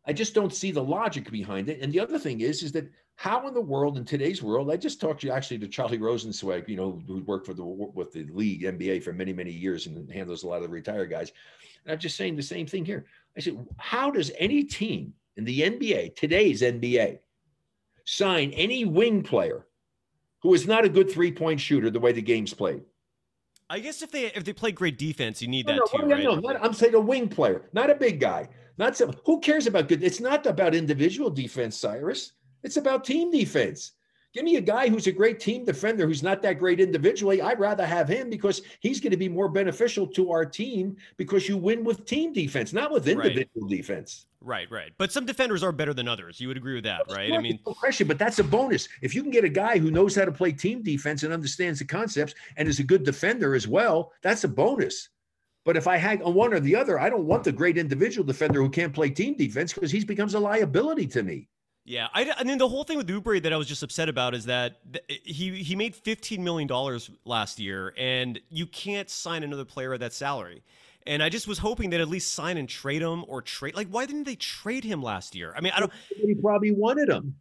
I 0.05 0.13
just 0.13 0.33
don't 0.33 0.53
see 0.53 0.71
the 0.71 0.83
logic 0.83 1.31
behind 1.31 1.69
it. 1.69 1.79
And 1.81 1.91
the 1.91 1.99
other 1.99 2.19
thing 2.19 2.41
is, 2.41 2.63
is 2.63 2.71
that 2.73 2.89
how 3.15 3.47
in 3.47 3.53
the 3.53 3.61
world 3.61 3.97
in 3.97 4.05
today's 4.05 4.43
world, 4.43 4.69
I 4.69 4.77
just 4.77 5.01
talked 5.01 5.21
to 5.21 5.29
actually 5.31 5.59
to 5.59 5.67
Charlie 5.67 5.97
Rosenzweig, 5.97 6.67
you 6.67 6.75
know, 6.75 7.01
who 7.07 7.23
worked 7.23 7.47
for 7.47 7.53
the 7.53 7.63
with 7.63 8.11
the 8.11 8.25
league 8.25 8.63
NBA 8.63 9.03
for 9.03 9.13
many, 9.13 9.33
many 9.33 9.51
years 9.51 9.87
and 9.87 10.11
handles 10.11 10.43
a 10.43 10.47
lot 10.47 10.57
of 10.57 10.63
the 10.63 10.69
retired 10.69 11.09
guys. 11.09 11.31
And 11.83 11.93
I'm 11.93 11.99
just 11.99 12.17
saying 12.17 12.35
the 12.35 12.43
same 12.43 12.67
thing 12.67 12.85
here. 12.85 13.05
I 13.35 13.39
said, 13.39 13.65
how 13.77 14.11
does 14.11 14.31
any 14.37 14.63
team 14.63 15.13
in 15.37 15.45
the 15.45 15.61
NBA, 15.61 16.15
today's 16.15 16.61
NBA, 16.61 17.19
sign 18.05 18.51
any 18.53 18.83
wing 18.85 19.23
player 19.23 19.65
who 20.41 20.53
is 20.53 20.67
not 20.67 20.83
a 20.85 20.89
good 20.89 21.09
three-point 21.09 21.59
shooter 21.59 21.89
the 21.89 21.99
way 21.99 22.11
the 22.11 22.21
game's 22.21 22.53
played? 22.53 22.81
I 23.69 23.79
guess 23.79 24.01
if 24.01 24.11
they 24.11 24.25
if 24.27 24.45
they 24.45 24.53
play 24.53 24.71
great 24.71 24.97
defense, 24.97 25.41
you 25.41 25.47
need 25.49 25.67
No, 25.67 25.73
that 25.73 25.79
no, 25.93 25.99
too, 25.99 26.07
no, 26.07 26.15
right? 26.15 26.23
no, 26.23 26.35
not- 26.35 26.63
I'm 26.63 26.73
saying 26.73 26.95
a 26.95 26.99
wing 26.99 27.27
player, 27.29 27.69
not 27.73 27.89
a 27.89 27.95
big 27.95 28.19
guy. 28.19 28.49
Not 28.77 28.95
some 28.95 29.11
who 29.25 29.39
cares 29.39 29.65
about 29.67 29.87
good. 29.87 30.03
It's 30.03 30.19
not 30.19 30.45
about 30.45 30.75
individual 30.75 31.29
defense, 31.29 31.75
Cyrus. 31.77 32.33
It's 32.63 32.77
about 32.77 33.03
team 33.03 33.31
defense. 33.31 33.93
Give 34.37 34.45
me 34.45 34.57
a 34.57 34.61
guy 34.61 34.87
who's 34.87 35.07
a 35.07 35.11
great 35.11 35.39
team 35.39 35.65
defender 35.65 36.05
who's 36.05 36.21
not 36.21 36.43
that 36.43 36.59
great 36.59 36.79
individually. 36.79 37.41
I'd 37.41 37.59
rather 37.59 37.83
have 37.83 38.07
him 38.07 38.29
because 38.29 38.61
he's 38.81 38.99
going 38.99 39.09
to 39.09 39.17
be 39.17 39.27
more 39.27 39.49
beneficial 39.49 40.05
to 40.09 40.29
our 40.29 40.45
team 40.45 40.95
because 41.17 41.49
you 41.49 41.57
win 41.57 41.83
with 41.83 42.05
team 42.05 42.33
defense, 42.33 42.71
not 42.71 42.91
with 42.91 43.07
Right. 43.07 43.17
individual 43.17 43.67
defense. 43.67 44.27
Right, 44.39 44.69
right. 44.69 44.91
But 44.99 45.11
some 45.11 45.25
defenders 45.25 45.63
are 45.63 45.71
better 45.71 45.91
than 45.91 46.07
others. 46.07 46.39
You 46.39 46.49
would 46.49 46.57
agree 46.57 46.75
with 46.75 46.83
that, 46.83 47.01
right? 47.09 47.33
I 47.33 47.39
mean, 47.39 47.57
no 47.65 47.73
question, 47.73 48.07
but 48.07 48.19
that's 48.19 48.37
a 48.37 48.43
bonus. 48.43 48.87
If 49.01 49.15
you 49.15 49.23
can 49.23 49.31
get 49.31 49.43
a 49.43 49.49
guy 49.49 49.79
who 49.79 49.89
knows 49.89 50.13
how 50.13 50.25
to 50.25 50.31
play 50.31 50.51
team 50.51 50.83
defense 50.83 51.23
and 51.23 51.33
understands 51.33 51.79
the 51.79 51.85
concepts 51.85 52.35
and 52.57 52.67
is 52.67 52.77
a 52.77 52.83
good 52.83 53.03
defender 53.03 53.55
as 53.55 53.67
well, 53.67 54.13
that's 54.21 54.43
a 54.43 54.47
bonus. 54.47 55.09
But 55.65 55.77
if 55.77 55.87
I 55.87 55.97
had 55.97 56.21
on 56.21 56.35
one 56.35 56.53
or 56.53 56.59
the 56.59 56.75
other, 56.75 56.99
I 56.99 57.09
don't 57.09 57.25
want 57.25 57.43
the 57.43 57.51
great 57.51 57.79
individual 57.79 58.23
defender 58.23 58.61
who 58.61 58.69
can't 58.69 58.93
play 58.93 59.09
team 59.09 59.35
defense 59.35 59.73
because 59.73 59.89
he 59.89 60.05
becomes 60.05 60.35
a 60.35 60.39
liability 60.39 61.07
to 61.07 61.23
me. 61.23 61.47
Yeah. 61.87 62.07
I, 62.13 62.33
I 62.37 62.43
mean, 62.43 62.57
the 62.57 62.67
whole 62.67 62.83
thing 62.83 62.97
with 62.97 63.07
Oubre 63.07 63.41
that 63.41 63.53
I 63.53 63.57
was 63.57 63.65
just 63.67 63.81
upset 63.81 64.09
about 64.09 64.35
is 64.35 64.45
that 64.45 64.81
th- 64.91 65.21
he 65.23 65.63
he 65.63 65.75
made 65.75 65.95
fifteen 65.95 66.43
million 66.43 66.67
dollars 66.67 67.09
last 67.23 67.59
year, 67.59 67.93
and 67.97 68.39
you 68.49 68.67
can't 68.67 69.09
sign 69.09 69.41
another 69.41 69.65
player 69.65 69.93
at 69.93 70.01
that 70.01 70.11
salary. 70.11 70.63
And 71.05 71.23
I 71.23 71.29
just 71.29 71.47
was 71.47 71.57
hoping 71.57 71.91
that 71.91 72.01
at 72.01 72.09
least 72.09 72.33
sign 72.33 72.57
and 72.57 72.67
trade 72.67 73.01
him 73.01 73.23
or 73.29 73.41
trade. 73.41 73.75
Like, 73.75 73.87
why 73.87 74.05
didn't 74.05 74.25
they 74.25 74.35
trade 74.35 74.83
him 74.83 75.01
last 75.01 75.33
year? 75.33 75.53
I 75.55 75.61
mean, 75.61 75.71
I 75.73 75.79
don't. 75.79 75.91
He 76.09 76.35
probably 76.35 76.71
wanted 76.71 77.07
him. 77.07 77.35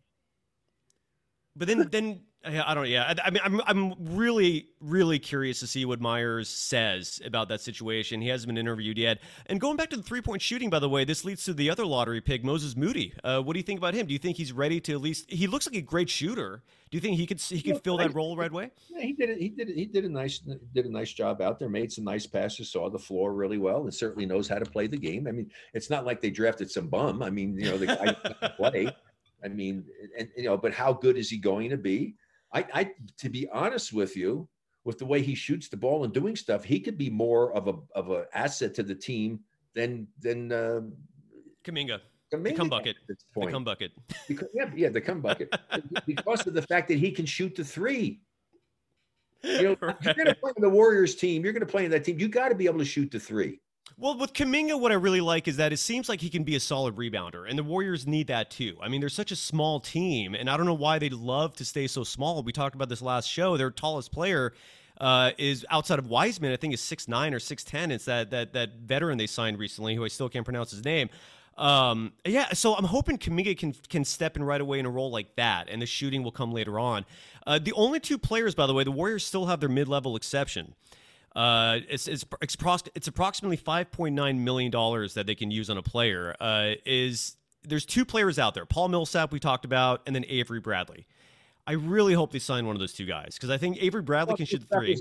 But 1.57 1.67
then, 1.67 1.89
then 1.91 2.21
I 2.47 2.75
don't. 2.75 2.89
Yeah, 2.89 3.05
I, 3.05 3.27
I 3.27 3.31
mean, 3.31 3.41
I'm 3.45 3.61
I'm 3.67 3.95
really 4.17 4.69
really 4.81 5.19
curious 5.19 5.61
to 5.61 5.67
see 5.67 5.85
what 5.85 6.01
Myers 6.01 6.49
says 6.49 7.21
about 7.25 7.49
that 7.49 7.61
situation. 7.61 8.21
He 8.21 8.29
hasn't 8.29 8.49
been 8.49 8.59
interviewed 8.59 8.99
yet. 8.99 9.19
And 9.47 9.61
going 9.61 9.77
back 9.77 9.91
to 9.91 9.97
the 9.97 10.03
three 10.03 10.21
point 10.21 10.43
shooting, 10.43 10.71
by 10.71 10.79
the 10.79 10.89
way, 10.89 11.05
this 11.05 11.25
leads 11.25 11.45
to 11.45 11.55
the 11.55 11.71
other 11.71 11.85
lottery 11.85 12.21
pick, 12.21 12.45
Moses 12.45 12.77
Moody. 12.77 13.13
Uh, 13.25 13.41
what 13.41 13.55
do 13.55 13.59
you 13.59 13.65
think 13.65 13.79
about 13.79 13.95
him? 13.95 14.07
Do 14.07 14.13
you 14.13 14.19
think 14.19 14.37
he's 14.37 14.53
ready 14.53 14.81
to 14.83 14.93
at 14.93 15.01
least? 15.01 15.31
He 15.31 15.47
looks 15.47 15.67
like 15.67 15.77
a 15.77 15.81
great 15.81 16.09
shooter. 16.09 16.63
Do 16.91 16.97
you 16.97 17.01
think 17.01 17.17
he 17.17 17.27
could 17.27 17.41
he 17.41 17.63
could 17.63 17.83
fill 17.83 17.99
I- 18.01 18.05
that 18.07 18.15
role 18.15 18.37
right 18.37 18.51
away? 18.51 18.71
Yeah, 18.89 19.03
he 19.03 19.13
did 19.13 19.31
it. 19.31 19.39
He 19.39 19.49
did 19.49 19.69
it. 19.71 19.77
He 19.77 19.87
did 19.87 20.05
a 20.05 20.09
nice 20.09 20.39
did 20.39 20.87
a 20.87 20.91
nice 20.91 21.13
job 21.13 21.41
out 21.41 21.59
there. 21.59 21.69
Made 21.69 21.93
some 21.93 22.05
nice 22.05 22.27
passes. 22.27 22.71
Saw 22.71 22.89
the 22.89 22.99
floor 22.99 23.33
really 23.35 23.59
well, 23.59 23.83
and 23.83 23.93
certainly 23.93 24.27
knows 24.27 24.49
how 24.49 24.59
to 24.59 24.67
play 24.67 24.87
the 24.87 24.97
game. 24.97 25.27
I 25.27 25.33
mean, 25.33 25.51
it's 25.75 25.91
not 25.91 26.05
like 26.05 26.21
they 26.21 26.31
drafted 26.31 26.71
some 26.71 26.87
bum. 26.89 27.23
I 27.23 27.31
mean, 27.31 27.59
you 27.59 27.67
know, 27.67 27.79
the 27.79 27.87
guy 27.87 28.13
can 28.41 28.53
play. 28.57 28.89
I 29.45 29.49
mean, 29.49 29.85
and 30.19 30.29
you 30.37 30.45
know, 30.45 30.57
but 30.57 30.73
how 30.73 30.93
good 30.93 31.17
is 31.17 31.29
he 31.29 31.39
going 31.39 31.71
to 31.71 31.77
be? 31.77 32.15
I, 32.53 32.67
I, 32.73 32.91
to 33.19 33.29
be 33.29 33.49
honest 33.51 33.93
with 33.93 34.17
you, 34.17 34.49
with 34.85 34.99
the 34.99 35.07
way 35.07 35.21
he 35.21 35.35
shoots 35.35 35.69
the 35.69 35.77
ball 35.77 36.05
and 36.05 36.13
doing 36.13 36.37
stuff, 36.37 36.65
he 36.65 36.79
could 36.79 36.97
be 36.97 37.11
more 37.11 37.53
of 37.53 37.67
a 37.69 37.75
of 37.95 38.11
an 38.11 38.25
asset 38.33 38.73
to 38.75 38.83
the 38.83 38.95
team 38.95 39.41
than 39.75 40.07
than 40.21 40.53
uh, 40.53 40.83
Kuminga, 41.65 42.01
the 42.31 42.39
the 42.39 42.53
cum 42.53 42.69
bucket, 42.69 42.97
the 43.07 43.47
cum 43.51 43.65
bucket. 43.65 43.93
Because, 44.29 44.49
yeah, 44.55 44.71
yeah, 44.75 44.89
the 44.89 45.01
cum 45.01 45.21
bucket. 45.21 45.55
because 46.07 46.47
of 46.47 46.55
the 46.55 46.63
fact 46.63 46.89
that 46.89 46.99
he 46.99 47.11
can 47.11 47.27
shoot 47.27 47.55
the 47.55 47.65
three. 47.65 48.21
You 49.43 49.63
know, 49.63 49.73
if 49.83 50.05
you're 50.05 50.15
going 50.15 50.27
to 50.27 50.35
play 50.35 50.53
in 50.57 50.63
the 50.63 50.71
Warriors 50.71 51.15
team. 51.15 51.45
You're 51.45 51.53
going 51.53 51.67
to 51.67 51.71
play 51.71 51.85
in 51.85 51.91
that 51.91 52.05
team. 52.05 52.19
You 52.19 52.29
got 52.29 52.49
to 52.49 52.55
be 52.55 52.67
able 52.67 52.79
to 52.79 52.85
shoot 52.85 53.11
the 53.11 53.21
three. 53.21 53.61
Well, 53.99 54.19
with 54.19 54.35
Kuminga, 54.35 54.79
what 54.79 54.93
I 54.93 54.97
really 54.97 55.23
like 55.23 55.49
is 55.49 55.57
that 55.57 55.73
it 55.73 55.79
seems 55.79 56.07
like 56.07 56.21
he 56.21 56.29
can 56.29 56.45
be 56.45 56.55
a 56.55 56.61
solid 56.61 56.97
rebounder, 56.97 57.49
and 57.49 57.59
the 57.59 57.63
Warriors 57.63 58.07
need 58.07 58.27
that 58.27 58.51
too. 58.51 58.77
I 58.83 58.89
mean, 58.89 59.01
they're 59.01 59.09
such 59.09 59.33
a 59.33 59.37
small 59.37 59.81
team, 59.81 60.35
and 60.35 60.51
I 60.51 60.59
don't 60.59 60.67
know 60.67 60.75
why 60.75 60.99
they 60.99 61.09
love 61.09 61.55
to 61.57 61.65
stay 61.65 61.87
so 61.87 62.05
small. 62.05 62.43
We 62.43 62.53
talked 62.53 62.75
about 62.75 62.91
this 62.91 63.01
last 63.01 63.27
show. 63.27 63.57
Their 63.57 63.71
tallest 63.71 64.13
player 64.13 64.53
uh, 65.01 65.31
is 65.39 65.65
outside 65.71 65.99
of 65.99 66.09
Wiseman. 66.09 66.53
I 66.53 66.57
think 66.57 66.75
is 66.75 66.83
six 66.83 67.09
nine 67.09 67.33
or 67.33 67.39
six 67.39 67.65
ten. 67.65 67.91
It's 67.91 68.05
that 68.05 68.31
that 68.33 68.53
that 68.53 68.77
veteran 68.85 69.17
they 69.17 69.27
signed 69.27 69.59
recently, 69.59 69.95
who 69.95 70.05
I 70.05 70.09
still 70.09 70.29
can't 70.29 70.45
pronounce 70.45 70.73
his 70.73 70.85
name. 70.85 71.09
Um, 71.57 72.13
yeah, 72.27 72.53
so 72.53 72.75
I'm 72.75 72.85
hoping 72.85 73.17
Kuminga 73.17 73.57
can 73.57 73.75
can 73.89 74.05
step 74.05 74.37
in 74.37 74.45
right 74.45 74.61
away 74.61 74.79
in 74.79 74.85
a 74.85 74.91
role 74.91 75.11
like 75.11 75.37
that, 75.37 75.71
and 75.71 75.81
the 75.81 75.87
shooting 75.87 76.23
will 76.23 76.33
come 76.33 76.53
later 76.53 76.79
on. 76.79 77.07
Uh, 77.47 77.59
the 77.59 77.73
only 77.73 77.99
two 78.01 78.19
players, 78.19 78.55
by 78.55 78.67
the 78.67 78.75
way, 78.75 78.85
the 78.85 78.93
Warriors 78.93 79.25
still 79.25 79.47
have 79.47 79.61
their 79.61 79.71
mid 79.71 79.89
level 79.89 80.17
exception. 80.17 80.75
Uh, 81.37 81.81
it's, 81.91 82.09
it's 82.09 82.25
it's 82.41 82.57
it's 82.95 83.09
approximately 83.09 83.59
five 83.59 83.93
point 83.93 84.15
nine 84.15 84.43
million 84.43 84.71
dollars 84.71 85.13
that 85.15 85.27
they 85.27 85.35
can 85.35 85.51
use 85.51 85.69
on 85.69 85.77
a 85.77 85.83
player. 85.83 86.35
Uh, 86.41 86.73
is 86.87 87.37
there's 87.63 87.85
two 87.85 88.07
players 88.07 88.39
out 88.39 88.55
there, 88.55 88.65
Paul 88.65 88.89
Millsap 88.89 89.33
we 89.33 89.39
talked 89.39 89.67
about, 89.67 90.01
and 90.07 90.17
then 90.17 90.25
Avery 90.29 90.61
Bradley. 90.61 91.07
I 91.67 91.73
really 91.73 92.15
hope 92.15 92.33
they 92.33 92.39
sign 92.39 92.65
one 92.67 92.75
of 92.75 92.81
those 92.81 92.95
two 92.95 93.05
guys 93.05 93.35
because 93.35 93.51
I 93.51 93.59
think 93.59 93.77
Avery 93.83 94.01
Bradley 94.01 94.35
can 94.37 94.47
shoot 94.47 94.67
the 94.67 94.77
three. 94.79 94.97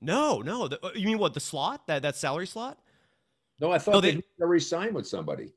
No, 0.00 0.40
no, 0.40 0.68
the, 0.68 0.78
uh, 0.86 0.90
you 0.94 1.06
mean 1.06 1.18
what? 1.18 1.34
The 1.34 1.40
slot 1.40 1.86
that 1.88 2.02
that 2.02 2.14
salary 2.16 2.46
slot? 2.46 2.78
No, 3.60 3.72
I 3.72 3.78
thought 3.78 3.94
No, 3.94 4.00
they 4.00 4.12
they- 4.12 4.22
they 4.38 4.44
already 4.44 4.62
signed 4.62 4.94
with 4.94 5.06
somebody. 5.06 5.52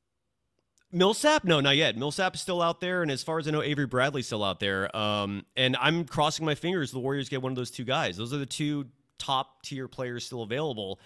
Millsap? 0.92 1.44
No, 1.44 1.60
not 1.60 1.76
yet. 1.76 1.98
Millsap 1.98 2.36
is 2.36 2.42
still 2.42 2.62
out 2.62 2.80
there, 2.80 3.02
and 3.02 3.10
as 3.12 3.24
far 3.24 3.40
as 3.40 3.48
I 3.48 3.52
know, 3.52 3.64
Avery 3.64 3.88
Bradley's 3.88 4.28
still 4.28 4.44
out 4.44 4.60
there. 4.60 4.96
Um, 4.96 5.44
and 5.56 5.76
I'm 5.78 6.06
crossing 6.06 6.46
my 6.46 6.54
fingers 6.56 6.92
the 6.92 7.00
Warriors 7.00 7.30
get 7.30 7.42
one 7.42 7.52
of 7.52 7.56
those 7.56 7.72
two 7.72 7.84
guys. 7.84 8.18
Those 8.18 8.32
are 8.34 8.38
the 8.38 8.46
two 8.46 8.86
top 9.24 9.64
tier 9.64 9.88
players 9.88 10.26
still 10.26 10.44
available. 10.44 11.00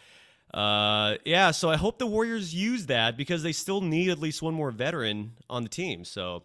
Uh, 0.53 1.15
yeah, 1.25 1.51
so 1.51 1.69
I 1.69 1.75
hope 1.77 1.99
the 1.99 2.07
Warriors 2.07 2.53
use 2.53 2.85
that 2.85 3.17
because 3.17 3.43
they 3.43 3.51
still 3.51 3.81
need 3.81 4.09
at 4.09 4.19
least 4.19 4.41
one 4.41 4.53
more 4.53 4.71
veteran 4.71 5.33
on 5.49 5.63
the 5.63 5.69
team. 5.69 6.05
So, 6.05 6.43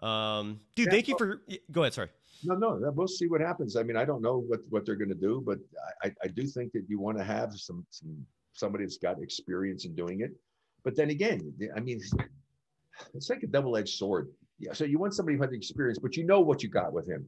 um, 0.00 0.60
dude, 0.76 0.86
Yeah, 0.86 0.92
thank 0.92 1.08
you 1.08 1.16
for. 1.16 1.42
Go 1.70 1.82
ahead. 1.82 1.94
Sorry. 1.94 2.08
No, 2.44 2.54
no, 2.56 2.78
we'll 2.94 3.06
see 3.08 3.28
what 3.28 3.40
happens. 3.40 3.76
I 3.76 3.84
mean, 3.84 3.96
I 3.96 4.04
don't 4.04 4.20
know 4.20 4.38
what, 4.38 4.60
what 4.68 4.84
they're 4.84 4.96
going 4.96 5.08
to 5.08 5.14
do, 5.14 5.42
but 5.46 5.58
I, 6.02 6.12
I- 6.24 6.28
do 6.28 6.46
think 6.46 6.72
that 6.72 6.84
you 6.88 6.98
want 6.98 7.16
to 7.18 7.24
have 7.24 7.54
some, 7.54 7.86
some 7.90 8.26
somebody 8.52 8.84
that's 8.84 8.98
got 8.98 9.22
experience 9.22 9.84
in 9.84 9.94
doing 9.94 10.20
it. 10.20 10.32
But 10.84 10.96
then 10.96 11.10
again, 11.10 11.54
I 11.76 11.80
mean, 11.80 12.00
it's 13.14 13.30
like 13.30 13.42
a 13.44 13.46
double-edged 13.46 13.96
sword. 13.96 14.28
Yeah. 14.58 14.72
So 14.72 14.84
you 14.84 14.98
want 14.98 15.14
somebody 15.14 15.36
who 15.36 15.42
has 15.44 15.52
experience, 15.52 15.98
but 15.98 16.16
you 16.16 16.24
know 16.24 16.40
what 16.40 16.62
you 16.62 16.68
got 16.68 16.92
with 16.92 17.08
him. 17.08 17.24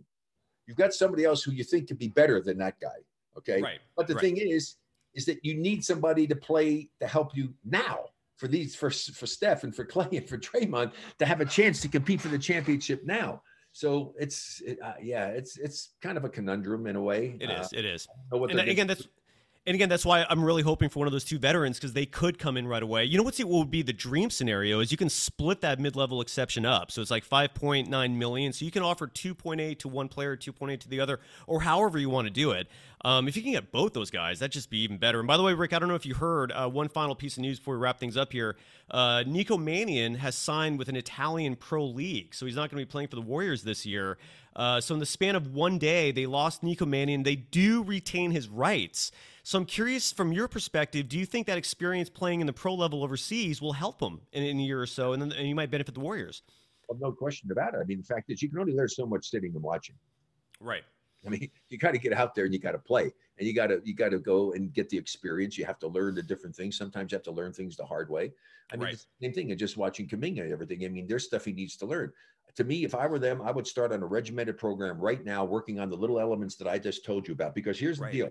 You've 0.67 0.77
got 0.77 0.93
somebody 0.93 1.25
else 1.25 1.43
who 1.43 1.53
you 1.53 1.65
think 1.65 1.89
could 1.89 1.99
be 1.99 2.09
better 2.09 2.41
than 2.43 2.59
that 2.59 2.79
guy. 2.81 2.99
Okay. 3.39 3.61
Right. 3.61 3.81
But 3.97 4.07
the 4.07 4.15
right. 4.15 4.21
thing 4.21 4.37
is, 4.37 4.77
is 5.15 5.27
that 5.27 5.45
you 5.45 5.55
need 5.55 5.85
somebody 5.85 6.27
to 6.27 6.37
play 6.37 6.89
to 7.01 7.07
help 7.07 7.37
you 7.37 7.55
now 7.65 8.07
for 8.37 8.49
these 8.49 8.75
for 8.75 8.91
for 8.91 9.27
Steph 9.27 9.65
and 9.65 9.75
for 9.75 9.85
Klay 9.93 10.17
and 10.17 10.29
for 10.29 10.39
Draymond 10.39 10.93
to 11.19 11.27
have 11.27 11.41
a 11.41 11.45
chance 11.45 11.81
to 11.83 11.89
compete 11.89 12.21
for 12.21 12.29
the 12.29 12.39
championship 12.39 13.05
now. 13.05 13.43
So 13.73 14.15
it's 14.19 14.63
it, 14.65 14.79
uh, 14.83 14.95
yeah, 15.03 15.29
it's 15.29 15.57
it's 15.57 15.95
kind 16.01 16.17
of 16.17 16.25
a 16.25 16.29
conundrum 16.29 16.87
in 16.87 16.97
a 16.97 17.03
way. 17.03 17.37
It 17.41 17.51
Uh, 17.51 17.61
is. 17.61 17.73
It 17.73 17.85
is. 17.85 18.07
I 18.09 18.15
don't 18.15 18.31
know 18.33 18.39
what 18.39 18.51
and 18.51 18.61
again, 18.61 18.87
that's 18.87 19.07
and 19.67 19.75
again 19.75 19.89
that's 19.89 20.05
why 20.05 20.27
I'm 20.29 20.45
really 20.45 20.63
hoping 20.63 20.89
for 20.89 20.99
one 20.99 21.09
of 21.09 21.13
those 21.13 21.25
two 21.25 21.39
veterans 21.39 21.79
because 21.79 21.93
they 21.93 22.07
could 22.07 22.39
come 22.39 22.57
in 22.57 22.67
right 22.67 22.83
away. 22.83 23.05
You 23.05 23.17
know 23.17 23.25
what's 23.25 23.43
what 23.43 23.59
would 23.59 23.71
be 23.71 23.83
the 23.83 23.93
dream 23.93 24.31
scenario 24.31 24.81
is 24.81 24.91
you 24.91 24.99
can 24.99 25.09
split 25.09 25.61
that 25.63 25.81
mid-level 25.81 26.21
exception 26.21 26.67
up, 26.67 26.91
so 26.91 27.01
it's 27.01 27.11
like 27.11 27.27
5.9 27.27 28.17
million. 28.17 28.53
So 28.53 28.65
you 28.65 28.71
can 28.71 28.83
offer 28.83 29.07
2.8 29.07 29.79
to 29.79 29.89
one 29.89 30.09
player, 30.09 30.37
2.8 30.37 30.81
to 30.81 30.89
the 30.89 31.01
other, 31.01 31.21
or 31.47 31.63
however 31.63 31.99
you 31.99 32.11
want 32.11 32.27
to 32.27 32.33
do 32.33 32.51
it. 32.51 32.69
Um, 33.05 33.29
if 33.29 33.37
you 33.37 33.43
can 33.43 33.53
get 33.53 33.71
both 33.71 33.93
those 33.93 34.11
guys, 34.11 34.39
that'd 34.39 34.53
just 34.53 34.71
be 34.71 34.79
even 34.79 34.97
better. 34.97 35.19
And 35.19 35.29
by 35.29 35.37
the 35.37 35.43
way, 35.43 35.53
Rick, 35.53 35.75
I 35.75 35.79
don't 35.79 35.89
know 35.89 35.95
if 35.95 36.07
you 36.07 36.15
heard 36.15 36.53
uh, 36.53 36.69
one 36.69 36.89
final 36.89 37.15
piece 37.15 37.37
of 37.37 37.43
news 37.43 37.59
before 37.59 37.75
we 37.75 37.81
wrap 37.81 38.01
things 38.01 38.17
up 38.17 38.33
here. 38.33 38.57
Uh, 38.91 39.25
Nico 39.27 39.59
Mannion 39.59 40.15
has 40.17 40.35
signed 40.35 40.79
with 40.79 40.89
an 40.89 40.97
Italian 40.97 41.55
pro 41.55 41.85
league, 41.85 42.35
so 42.35 42.47
he's 42.47 42.57
not 42.57 42.71
going 42.71 42.81
to 42.81 42.87
be 42.87 42.91
playing 42.91 43.09
for 43.09 43.17
the 43.17 43.23
Warriors 43.23 43.63
this 43.63 43.85
year. 43.85 44.17
Uh, 44.57 44.81
so 44.81 44.95
in 44.95 45.01
the 45.01 45.07
span 45.07 45.37
of 45.37 45.53
one 45.53 45.79
day, 45.79 46.13
they 46.13 46.27
lost 46.27 46.63
Nico 46.63 46.87
Mannion. 46.87 47.25
They 47.25 47.37
do 47.37 47.83
retain 47.83 48.31
his 48.31 48.49
rights. 48.49 49.13
So 49.47 49.59
I'm 49.59 49.67
curious, 49.67 50.11
from 50.11 50.33
your 50.33 50.49
perspective, 50.49 51.07
do 51.07 51.19
you 51.19 51.27
think 51.27 51.47
that 51.49 51.59
experience 51.59 52.09
playing 52.09 52.41
in 52.41 52.47
the 52.47 52.53
pro 52.53 52.75
level 52.75 53.05
overseas 53.05 53.61
will 53.61 53.75
help 53.75 54.01
him 54.01 54.23
in, 54.33 54.43
in 54.43 54.59
a 54.59 54.63
year 54.63 54.81
or 54.81 54.87
so, 54.87 55.13
and 55.13 55.21
then 55.21 55.33
and 55.33 55.47
you 55.47 55.55
might 55.55 55.71
benefit 55.71 55.93
the 55.95 56.01
Warriors? 56.01 56.43
well, 56.89 56.99
no 56.99 57.13
question 57.13 57.51
about 57.53 57.75
it. 57.75 57.79
I 57.79 57.85
mean, 57.85 57.99
the 57.99 58.05
fact 58.05 58.31
is, 58.31 58.43
you 58.43 58.49
can 58.49 58.59
only 58.59 58.75
learn 58.75 58.89
so 58.89 59.07
much 59.07 59.29
sitting 59.29 59.55
and 59.55 59.63
watching. 59.63 59.97
Right. 60.61 60.83
I 61.27 61.29
mean, 61.31 61.51
you 61.69 61.77
got 61.77 61.93
to 61.93 61.99
get 61.99 62.15
out 62.15 62.35
there 62.35 62.47
and 62.47 62.55
you 62.55 62.59
got 62.61 62.73
to 62.73 62.79
play, 62.79 63.13
and 63.39 63.47
you 63.47 63.55
got 63.55 63.67
to 63.67 63.83
you 63.85 63.95
got 63.95 64.11
to 64.11 64.19
go 64.19 64.55
and 64.55 64.73
get 64.73 64.89
the 64.89 64.97
experience. 64.97 65.59
You 65.59 65.67
have 65.67 65.79
to 65.81 65.89
learn 65.89 66.15
the 66.15 66.23
different 66.23 66.57
things. 66.57 66.79
Sometimes 66.79 67.13
you 67.13 67.17
have 67.17 67.23
to 67.25 67.31
learn 67.31 67.53
things 67.53 67.77
the 67.77 67.85
hard 67.85 68.09
way. 68.09 68.33
I 68.73 68.77
mean, 68.77 68.85
Right. 68.87 69.07
same 69.21 69.33
thing. 69.35 69.51
And 69.51 69.59
just 69.61 69.77
watching 69.77 70.09
Kuminga 70.09 70.41
and 70.41 70.53
everything. 70.53 70.87
I 70.87 70.89
mean, 70.89 71.07
there's 71.07 71.27
stuff 71.27 71.45
he 71.45 71.53
needs 71.53 71.77
to 71.77 71.87
learn. 71.87 72.11
To 72.55 72.65
me, 72.65 72.85
if 72.85 72.95
I 72.95 73.07
were 73.07 73.19
them, 73.19 73.43
I 73.43 73.51
would 73.51 73.67
start 73.67 73.93
on 73.93 74.03
a 74.03 74.07
regimented 74.07 74.57
program 74.57 74.99
right 74.99 75.23
now, 75.23 75.45
working 75.45 75.81
on 75.81 75.91
the 75.91 75.97
little 75.97 76.19
elements 76.19 76.57
that 76.57 76.67
I 76.69 76.79
just 76.79 77.05
told 77.05 77.29
you 77.29 77.35
about. 77.35 77.55
Because 77.55 77.79
here's 77.79 77.99
Right. 77.99 78.11
the 78.13 78.19
deal: 78.19 78.31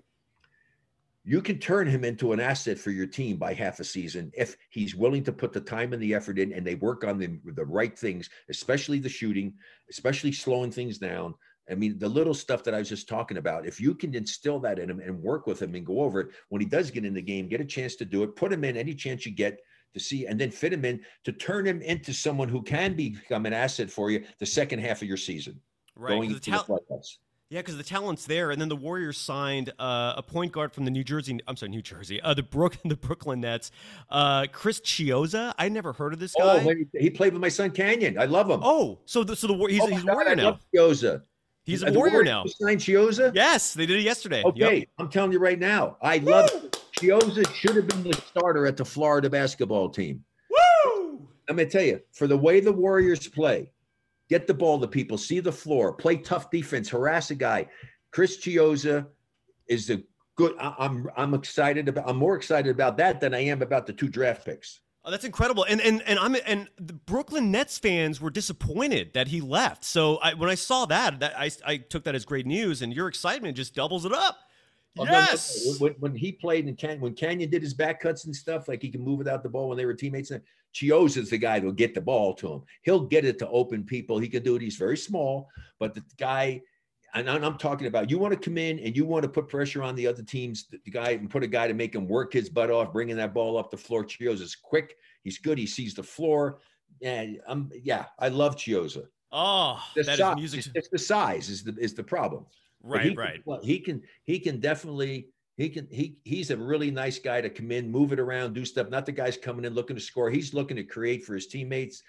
you 1.24 1.40
can 1.40 1.58
turn 1.58 1.86
him 1.86 2.04
into 2.04 2.32
an 2.32 2.40
asset 2.40 2.78
for 2.78 2.90
your 2.90 3.06
team 3.06 3.38
by 3.38 3.54
half 3.54 3.80
a 3.80 3.84
season 3.84 4.30
if 4.36 4.56
he's 4.68 4.94
willing 4.94 5.24
to 5.24 5.32
put 5.32 5.52
the 5.54 5.60
time 5.60 5.94
and 5.94 6.02
the 6.02 6.14
effort 6.14 6.38
in 6.38 6.52
and 6.52 6.66
they 6.66 6.74
work 6.74 7.02
on 7.02 7.18
the, 7.18 7.38
the 7.54 7.64
right 7.64 7.98
things, 7.98 8.28
especially 8.50 8.98
the 8.98 9.08
shooting, 9.08 9.54
especially 9.90 10.32
slowing 10.32 10.70
things 10.70 10.98
down. 10.98 11.34
I 11.70 11.74
mean, 11.74 11.98
the 11.98 12.08
little 12.08 12.34
stuff 12.34 12.62
that 12.64 12.74
I 12.74 12.78
was 12.78 12.90
just 12.90 13.08
talking 13.08 13.38
about, 13.38 13.66
if 13.66 13.80
you 13.80 13.94
can 13.94 14.14
instill 14.14 14.60
that 14.60 14.78
in 14.78 14.90
him 14.90 15.00
and 15.00 15.22
work 15.22 15.46
with 15.46 15.62
him 15.62 15.74
and 15.74 15.86
go 15.86 16.00
over 16.02 16.20
it, 16.20 16.28
when 16.50 16.60
he 16.60 16.68
does 16.68 16.90
get 16.90 17.06
in 17.06 17.14
the 17.14 17.22
game, 17.22 17.48
get 17.48 17.62
a 17.62 17.64
chance 17.64 17.96
to 17.96 18.04
do 18.04 18.22
it, 18.22 18.36
put 18.36 18.52
him 18.52 18.62
in 18.62 18.76
any 18.76 18.94
chance 18.94 19.24
you 19.24 19.32
get 19.32 19.60
to 19.94 20.00
see, 20.00 20.26
and 20.26 20.38
then 20.38 20.50
fit 20.50 20.74
him 20.74 20.84
in 20.84 21.00
to 21.24 21.32
turn 21.32 21.66
him 21.66 21.80
into 21.80 22.12
someone 22.12 22.50
who 22.50 22.60
can 22.60 22.94
become 22.94 23.46
an 23.46 23.54
asset 23.54 23.90
for 23.90 24.10
you 24.10 24.24
the 24.40 24.46
second 24.46 24.80
half 24.80 25.00
of 25.00 25.08
your 25.08 25.16
season. 25.16 25.58
Right. 25.96 26.10
Going 26.10 26.30
into 26.32 26.50
the 26.50 26.58
the 26.58 26.64
playoffs. 26.64 27.16
Yeah, 27.54 27.60
because 27.60 27.76
the 27.76 27.84
talent's 27.84 28.26
there, 28.26 28.50
and 28.50 28.60
then 28.60 28.68
the 28.68 28.74
Warriors 28.74 29.16
signed 29.16 29.72
uh, 29.78 30.14
a 30.16 30.24
point 30.24 30.50
guard 30.50 30.72
from 30.72 30.84
the 30.84 30.90
New 30.90 31.04
Jersey. 31.04 31.38
I'm 31.46 31.56
sorry, 31.56 31.70
New 31.70 31.82
Jersey. 31.82 32.20
Uh, 32.20 32.34
the 32.34 32.42
Brook, 32.42 32.76
the 32.84 32.96
Brooklyn 32.96 33.42
Nets. 33.42 33.70
Uh, 34.10 34.46
Chris 34.50 34.80
Chiozza. 34.80 35.54
I 35.56 35.68
never 35.68 35.92
heard 35.92 36.12
of 36.12 36.18
this 36.18 36.34
Oh, 36.36 36.58
guy. 36.58 36.64
when 36.64 36.90
he, 36.98 37.10
played 37.10 37.32
with 37.32 37.40
my 37.40 37.48
son 37.48 37.70
Canyon. 37.70 38.18
I 38.18 38.24
love 38.24 38.50
him. 38.50 38.58
Oh, 38.60 38.98
so 39.04 39.22
the 39.22 39.36
so 39.36 39.46
the 39.46 39.54
he's, 39.68 39.80
Oh 39.80 39.86
he's 39.86 40.02
a 40.02 40.04
God, 40.04 40.14
warrior 40.14 40.30
I 40.30 40.34
now. 40.34 40.44
love 40.46 40.60
Chiozza. 40.74 41.22
He's 41.62 41.84
a 41.84 41.92
warrior 41.92 42.24
now. 42.24 42.44
Signed 42.44 42.80
Chiozza. 42.80 43.30
Yes, 43.32 43.72
they 43.72 43.86
did 43.86 44.00
it 44.00 44.02
yesterday. 44.02 44.42
Yep. 44.44 44.54
Okay, 44.56 44.88
I'm 44.98 45.08
telling 45.08 45.30
you 45.30 45.38
right 45.38 45.60
now, 45.60 45.96
I 46.02 46.18
love 46.18 46.50
it. 46.52 46.82
Chiozza. 46.98 47.48
Should 47.54 47.76
have 47.76 47.86
been 47.86 48.02
the 48.02 48.14
starter 48.14 48.66
at 48.66 48.76
the 48.76 48.84
Florida 48.84 49.30
basketball 49.30 49.90
team. 49.90 50.24
Woo! 50.50 51.28
I'm 51.48 51.54
gonna 51.54 51.70
tell 51.70 51.84
you, 51.84 52.00
for 52.14 52.26
the 52.26 52.36
way 52.36 52.58
the 52.58 52.72
Warriors 52.72 53.28
play, 53.28 53.70
get 54.28 54.46
the 54.46 54.54
ball 54.54 54.80
to 54.80 54.88
people, 54.88 55.18
see 55.18 55.40
the 55.40 55.52
floor, 55.52 55.92
play 55.92 56.16
tough 56.16 56.50
defense, 56.50 56.88
harass 56.88 57.30
a 57.30 57.34
guy. 57.34 57.66
Chris 58.10 58.38
Chiozza 58.38 59.06
is 59.68 59.86
the 59.86 60.04
good. 60.36 60.54
I, 60.58 60.74
I'm 60.78 61.08
I'm 61.16 61.34
excited 61.34 61.88
about. 61.88 62.08
I'm 62.08 62.16
more 62.16 62.36
excited 62.36 62.70
about 62.70 62.96
that 62.98 63.20
than 63.20 63.34
I 63.34 63.40
am 63.40 63.62
about 63.62 63.86
the 63.86 63.92
two 63.92 64.08
draft 64.08 64.44
picks. 64.44 64.80
Oh, 65.04 65.10
that's 65.10 65.24
incredible. 65.24 65.64
And 65.64 65.80
and 65.80 66.02
and 66.02 66.18
I'm 66.18 66.36
and 66.46 66.68
the 66.78 66.94
Brooklyn 66.94 67.50
Nets 67.50 67.78
fans 67.78 68.20
were 68.20 68.30
disappointed 68.30 69.12
that 69.14 69.28
he 69.28 69.40
left. 69.40 69.84
So 69.84 70.16
I, 70.16 70.32
when 70.34 70.48
I 70.48 70.54
saw 70.54 70.86
that, 70.86 71.20
that 71.20 71.38
I 71.38 71.50
I 71.66 71.76
took 71.76 72.04
that 72.04 72.14
as 72.14 72.24
great 72.24 72.46
news, 72.46 72.80
and 72.82 72.92
your 72.92 73.08
excitement 73.08 73.56
just 73.56 73.74
doubles 73.74 74.06
it 74.06 74.12
up. 74.12 74.38
Oh, 74.96 75.04
no, 75.04 75.10
no, 75.10 75.18
no. 75.18 75.26
Yes. 75.26 75.76
When, 75.80 75.92
when 75.98 76.14
he 76.14 76.32
played 76.32 76.68
in 76.68 76.76
Can- 76.76 77.00
when 77.00 77.14
Canyon 77.14 77.50
did 77.50 77.62
his 77.62 77.74
back 77.74 78.00
cuts 78.00 78.24
and 78.26 78.34
stuff, 78.34 78.68
like 78.68 78.80
he 78.80 78.88
can 78.88 79.02
move 79.02 79.18
without 79.18 79.42
the 79.42 79.48
ball 79.48 79.68
when 79.68 79.76
they 79.76 79.86
were 79.86 79.94
teammates. 79.94 80.30
Chiozza's 80.74 81.30
the 81.30 81.38
guy 81.38 81.58
that'll 81.58 81.72
get 81.72 81.94
the 81.94 82.00
ball 82.00 82.34
to 82.34 82.52
him. 82.52 82.62
He'll 82.82 83.04
get 83.04 83.24
it 83.24 83.38
to 83.38 83.48
open 83.48 83.84
people. 83.84 84.18
He 84.18 84.28
can 84.28 84.42
do 84.42 84.56
it. 84.56 84.62
He's 84.62 84.76
very 84.76 84.96
small, 84.96 85.48
but 85.78 85.94
the 85.94 86.02
guy, 86.18 86.60
and 87.14 87.30
I'm 87.30 87.58
talking 87.58 87.86
about 87.86 88.10
you 88.10 88.18
want 88.18 88.34
to 88.34 88.38
come 88.40 88.58
in 88.58 88.80
and 88.80 88.96
you 88.96 89.04
want 89.04 89.22
to 89.22 89.28
put 89.28 89.48
pressure 89.48 89.82
on 89.84 89.94
the 89.94 90.06
other 90.06 90.22
teams, 90.24 90.66
the 90.84 90.90
guy 90.90 91.10
and 91.10 91.30
put 91.30 91.44
a 91.44 91.46
guy 91.46 91.68
to 91.68 91.74
make 91.74 91.94
him 91.94 92.08
work 92.08 92.32
his 92.32 92.48
butt 92.50 92.70
off, 92.70 92.92
bringing 92.92 93.16
that 93.16 93.32
ball 93.32 93.56
up 93.56 93.70
the 93.70 93.76
floor. 93.76 94.04
Chiozza's 94.04 94.56
quick. 94.56 94.96
He's 95.22 95.38
good. 95.38 95.56
He 95.58 95.66
sees 95.66 95.94
the 95.94 96.02
floor. 96.02 96.58
And 97.02 97.40
I'm 97.46 97.70
yeah, 97.82 98.06
I 98.18 98.28
love 98.28 98.56
Chiozza. 98.56 99.06
Oh, 99.30 99.80
The 99.96 100.02
that 100.04 100.12
is 100.12 100.18
size, 100.18 100.36
music. 100.36 100.66
it's, 100.74 100.88
the 100.88 100.98
size 100.98 101.48
is 101.50 101.62
the 101.64 101.76
is 101.78 101.94
the 101.94 102.04
problem. 102.04 102.46
But 102.82 103.02
he 103.02 103.08
right, 103.08 103.08
can- 103.08 103.16
right. 103.16 103.40
well, 103.44 103.60
he 103.62 103.78
can 103.78 104.02
he 104.24 104.38
can 104.40 104.58
definitely 104.60 105.28
he 105.56 105.68
can 105.68 105.86
he 105.90 106.16
he's 106.24 106.50
a 106.50 106.56
really 106.56 106.90
nice 106.90 107.18
guy 107.18 107.40
to 107.40 107.48
come 107.50 107.70
in, 107.70 107.90
move 107.90 108.12
it 108.12 108.18
around, 108.20 108.54
do 108.54 108.64
stuff. 108.64 108.88
Not 108.90 109.06
the 109.06 109.12
guy's 109.12 109.36
coming 109.36 109.64
in 109.64 109.74
looking 109.74 109.96
to 109.96 110.02
score. 110.02 110.30
He's 110.30 110.52
looking 110.54 110.76
to 110.76 110.84
create 110.84 111.24
for 111.24 111.34
his 111.34 111.46
teammates. 111.46 112.02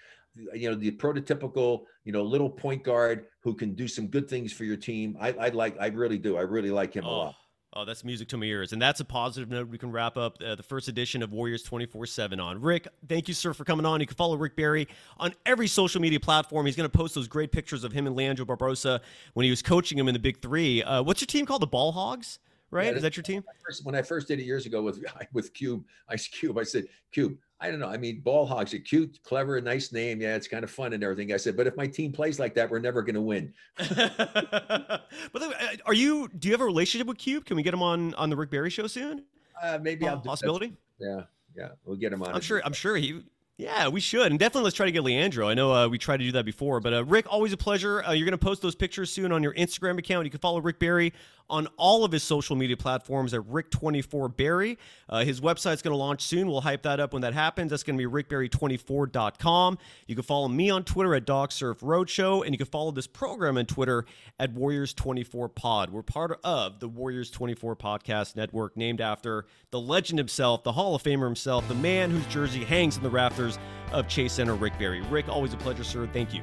You 0.52 0.68
know, 0.70 0.74
the 0.76 0.90
prototypical, 0.90 1.84
you 2.04 2.12
know, 2.12 2.22
little 2.22 2.50
point 2.50 2.84
guard 2.84 3.26
who 3.40 3.54
can 3.54 3.74
do 3.74 3.88
some 3.88 4.06
good 4.08 4.28
things 4.28 4.52
for 4.52 4.64
your 4.64 4.76
team. 4.76 5.16
I, 5.18 5.32
I 5.32 5.48
like, 5.48 5.76
I 5.80 5.86
really 5.86 6.18
do. 6.18 6.36
I 6.36 6.42
really 6.42 6.70
like 6.70 6.92
him 6.92 7.04
a 7.04 7.08
Oh, 7.08 7.18
lot. 7.18 7.34
oh, 7.72 7.84
that's 7.86 8.04
music 8.04 8.28
to 8.28 8.36
my 8.36 8.44
ears. 8.44 8.74
And 8.74 8.82
that's 8.82 9.00
a 9.00 9.04
positive 9.06 9.48
note 9.48 9.68
we 9.68 9.78
can 9.78 9.90
wrap 9.90 10.18
up 10.18 10.36
uh, 10.44 10.54
the 10.54 10.62
first 10.62 10.88
edition 10.88 11.22
of 11.22 11.32
Warriors 11.32 11.62
24 11.62 12.04
7 12.04 12.38
on. 12.38 12.60
Rick, 12.60 12.86
thank 13.08 13.28
you, 13.28 13.34
sir, 13.34 13.54
for 13.54 13.64
coming 13.64 13.86
on. 13.86 13.98
You 14.00 14.06
can 14.06 14.14
follow 14.16 14.36
Rick 14.36 14.56
Barry 14.56 14.88
on 15.16 15.32
every 15.46 15.68
social 15.68 16.02
media 16.02 16.20
platform. 16.20 16.66
He's 16.66 16.76
going 16.76 16.90
to 16.90 16.94
post 16.98 17.14
those 17.14 17.28
great 17.28 17.50
pictures 17.50 17.82
of 17.82 17.92
him 17.92 18.06
and 18.06 18.14
Leandro 18.14 18.44
Barbosa 18.44 19.00
when 19.32 19.44
he 19.44 19.50
was 19.50 19.62
coaching 19.62 19.96
him 19.98 20.06
in 20.06 20.12
the 20.12 20.18
Big 20.20 20.42
Three. 20.42 20.82
Uh, 20.82 21.02
what's 21.02 21.22
your 21.22 21.26
team 21.28 21.46
called? 21.46 21.62
The 21.62 21.66
Ball 21.66 21.92
Hogs, 21.92 22.40
right? 22.76 22.86
Yeah, 22.86 22.92
Is 22.92 23.02
that 23.02 23.16
your 23.16 23.24
team? 23.24 23.42
When 23.82 23.94
I 23.94 24.02
first 24.02 24.28
did 24.28 24.38
it 24.38 24.44
years 24.44 24.66
ago 24.66 24.82
with 24.82 25.02
with 25.32 25.52
Cube, 25.54 25.84
Ice 26.08 26.28
Cube, 26.28 26.58
I 26.58 26.62
said, 26.62 26.84
Cube, 27.12 27.36
I 27.60 27.70
don't 27.70 27.80
know. 27.80 27.88
I 27.88 27.96
mean, 27.96 28.20
ball 28.20 28.46
hogs 28.46 28.74
are 28.74 28.78
cute, 28.78 29.18
clever, 29.24 29.60
nice 29.60 29.90
name. 29.90 30.20
Yeah, 30.20 30.36
it's 30.36 30.46
kind 30.46 30.62
of 30.62 30.70
fun 30.70 30.92
and 30.92 31.02
everything. 31.02 31.32
I 31.32 31.38
said, 31.38 31.56
but 31.56 31.66
if 31.66 31.74
my 31.76 31.86
team 31.86 32.12
plays 32.12 32.38
like 32.38 32.54
that, 32.54 32.70
we're 32.70 32.78
never 32.78 33.02
going 33.02 33.14
to 33.14 33.22
win. 33.22 33.54
but 33.78 35.42
are 35.86 35.94
you? 35.94 36.28
Do 36.38 36.48
you 36.48 36.52
have 36.52 36.60
a 36.60 36.66
relationship 36.66 37.06
with 37.08 37.16
Cube? 37.16 37.46
Can 37.46 37.56
we 37.56 37.62
get 37.62 37.72
him 37.72 37.82
on 37.82 38.14
on 38.14 38.28
the 38.28 38.36
Rick 38.36 38.50
Barry 38.50 38.70
show 38.70 38.86
soon? 38.86 39.24
Uh, 39.62 39.78
maybe 39.80 40.06
I'll. 40.06 40.20
Possibility. 40.20 40.74
Yeah, 40.98 41.22
yeah, 41.56 41.68
we'll 41.86 41.96
get 41.96 42.12
him 42.12 42.22
on. 42.22 42.34
I'm 42.34 42.42
sure. 42.42 42.60
I'm 42.64 42.74
sure 42.74 42.96
he. 42.96 43.22
Yeah, 43.58 43.88
we 43.88 44.00
should, 44.00 44.32
and 44.32 44.38
definitely 44.38 44.64
let's 44.64 44.76
try 44.76 44.84
to 44.84 44.92
get 44.92 45.02
Leandro. 45.02 45.48
I 45.48 45.54
know 45.54 45.72
uh, 45.72 45.88
we 45.88 45.96
tried 45.96 46.18
to 46.18 46.24
do 46.24 46.32
that 46.32 46.44
before, 46.44 46.78
but 46.78 46.92
uh, 46.92 47.04
Rick, 47.06 47.24
always 47.30 47.54
a 47.54 47.56
pleasure. 47.56 48.04
Uh, 48.04 48.12
you're 48.12 48.26
going 48.26 48.38
to 48.38 48.44
post 48.44 48.60
those 48.60 48.74
pictures 48.74 49.10
soon 49.10 49.32
on 49.32 49.42
your 49.42 49.54
Instagram 49.54 49.98
account. 49.98 50.26
You 50.26 50.30
can 50.30 50.40
follow 50.40 50.60
Rick 50.60 50.78
Barry 50.78 51.14
on 51.48 51.68
all 51.76 52.04
of 52.04 52.12
his 52.12 52.22
social 52.22 52.56
media 52.56 52.76
platforms 52.76 53.32
at 53.32 53.40
Rick24Barry. 53.42 54.76
Uh, 55.08 55.24
his 55.24 55.40
website's 55.40 55.80
going 55.80 55.92
to 55.92 55.96
launch 55.96 56.22
soon. 56.22 56.48
We'll 56.48 56.60
hype 56.60 56.82
that 56.82 57.00
up 57.00 57.12
when 57.12 57.22
that 57.22 57.34
happens. 57.34 57.70
That's 57.70 57.82
going 57.82 57.98
to 57.98 58.08
be 58.08 58.22
rickbarry24.com. 58.22 59.78
You 60.06 60.14
can 60.14 60.24
follow 60.24 60.48
me 60.48 60.70
on 60.70 60.84
Twitter 60.84 61.14
at 61.14 61.24
DogSurf 61.24 61.78
Roadshow, 61.80 62.44
and 62.44 62.52
you 62.52 62.58
can 62.58 62.66
follow 62.66 62.90
this 62.90 63.06
program 63.06 63.56
on 63.58 63.66
Twitter 63.66 64.04
at 64.38 64.54
Warriors24Pod. 64.54 65.90
We're 65.90 66.02
part 66.02 66.38
of 66.44 66.80
the 66.80 66.88
Warriors 66.88 67.30
24 67.30 67.76
Podcast 67.76 68.36
Network, 68.36 68.76
named 68.76 69.00
after 69.00 69.46
the 69.70 69.80
legend 69.80 70.18
himself, 70.18 70.64
the 70.64 70.72
Hall 70.72 70.94
of 70.94 71.02
Famer 71.02 71.24
himself, 71.24 71.66
the 71.68 71.74
man 71.74 72.10
whose 72.10 72.26
jersey 72.26 72.64
hangs 72.64 72.96
in 72.96 73.02
the 73.02 73.10
rafters 73.10 73.45
of 73.92 74.08
Chase 74.08 74.34
Center, 74.34 74.54
Rick 74.54 74.78
Barry. 74.78 75.02
Rick, 75.02 75.28
always 75.28 75.54
a 75.54 75.56
pleasure, 75.56 75.84
sir. 75.84 76.08
Thank 76.12 76.34
you. 76.34 76.42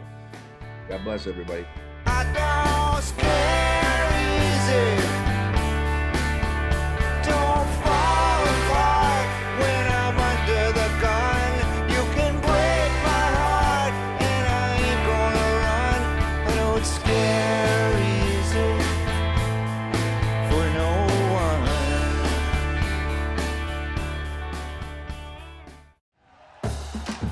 God 0.89 1.03
bless 1.03 1.27
everybody. 1.27 1.65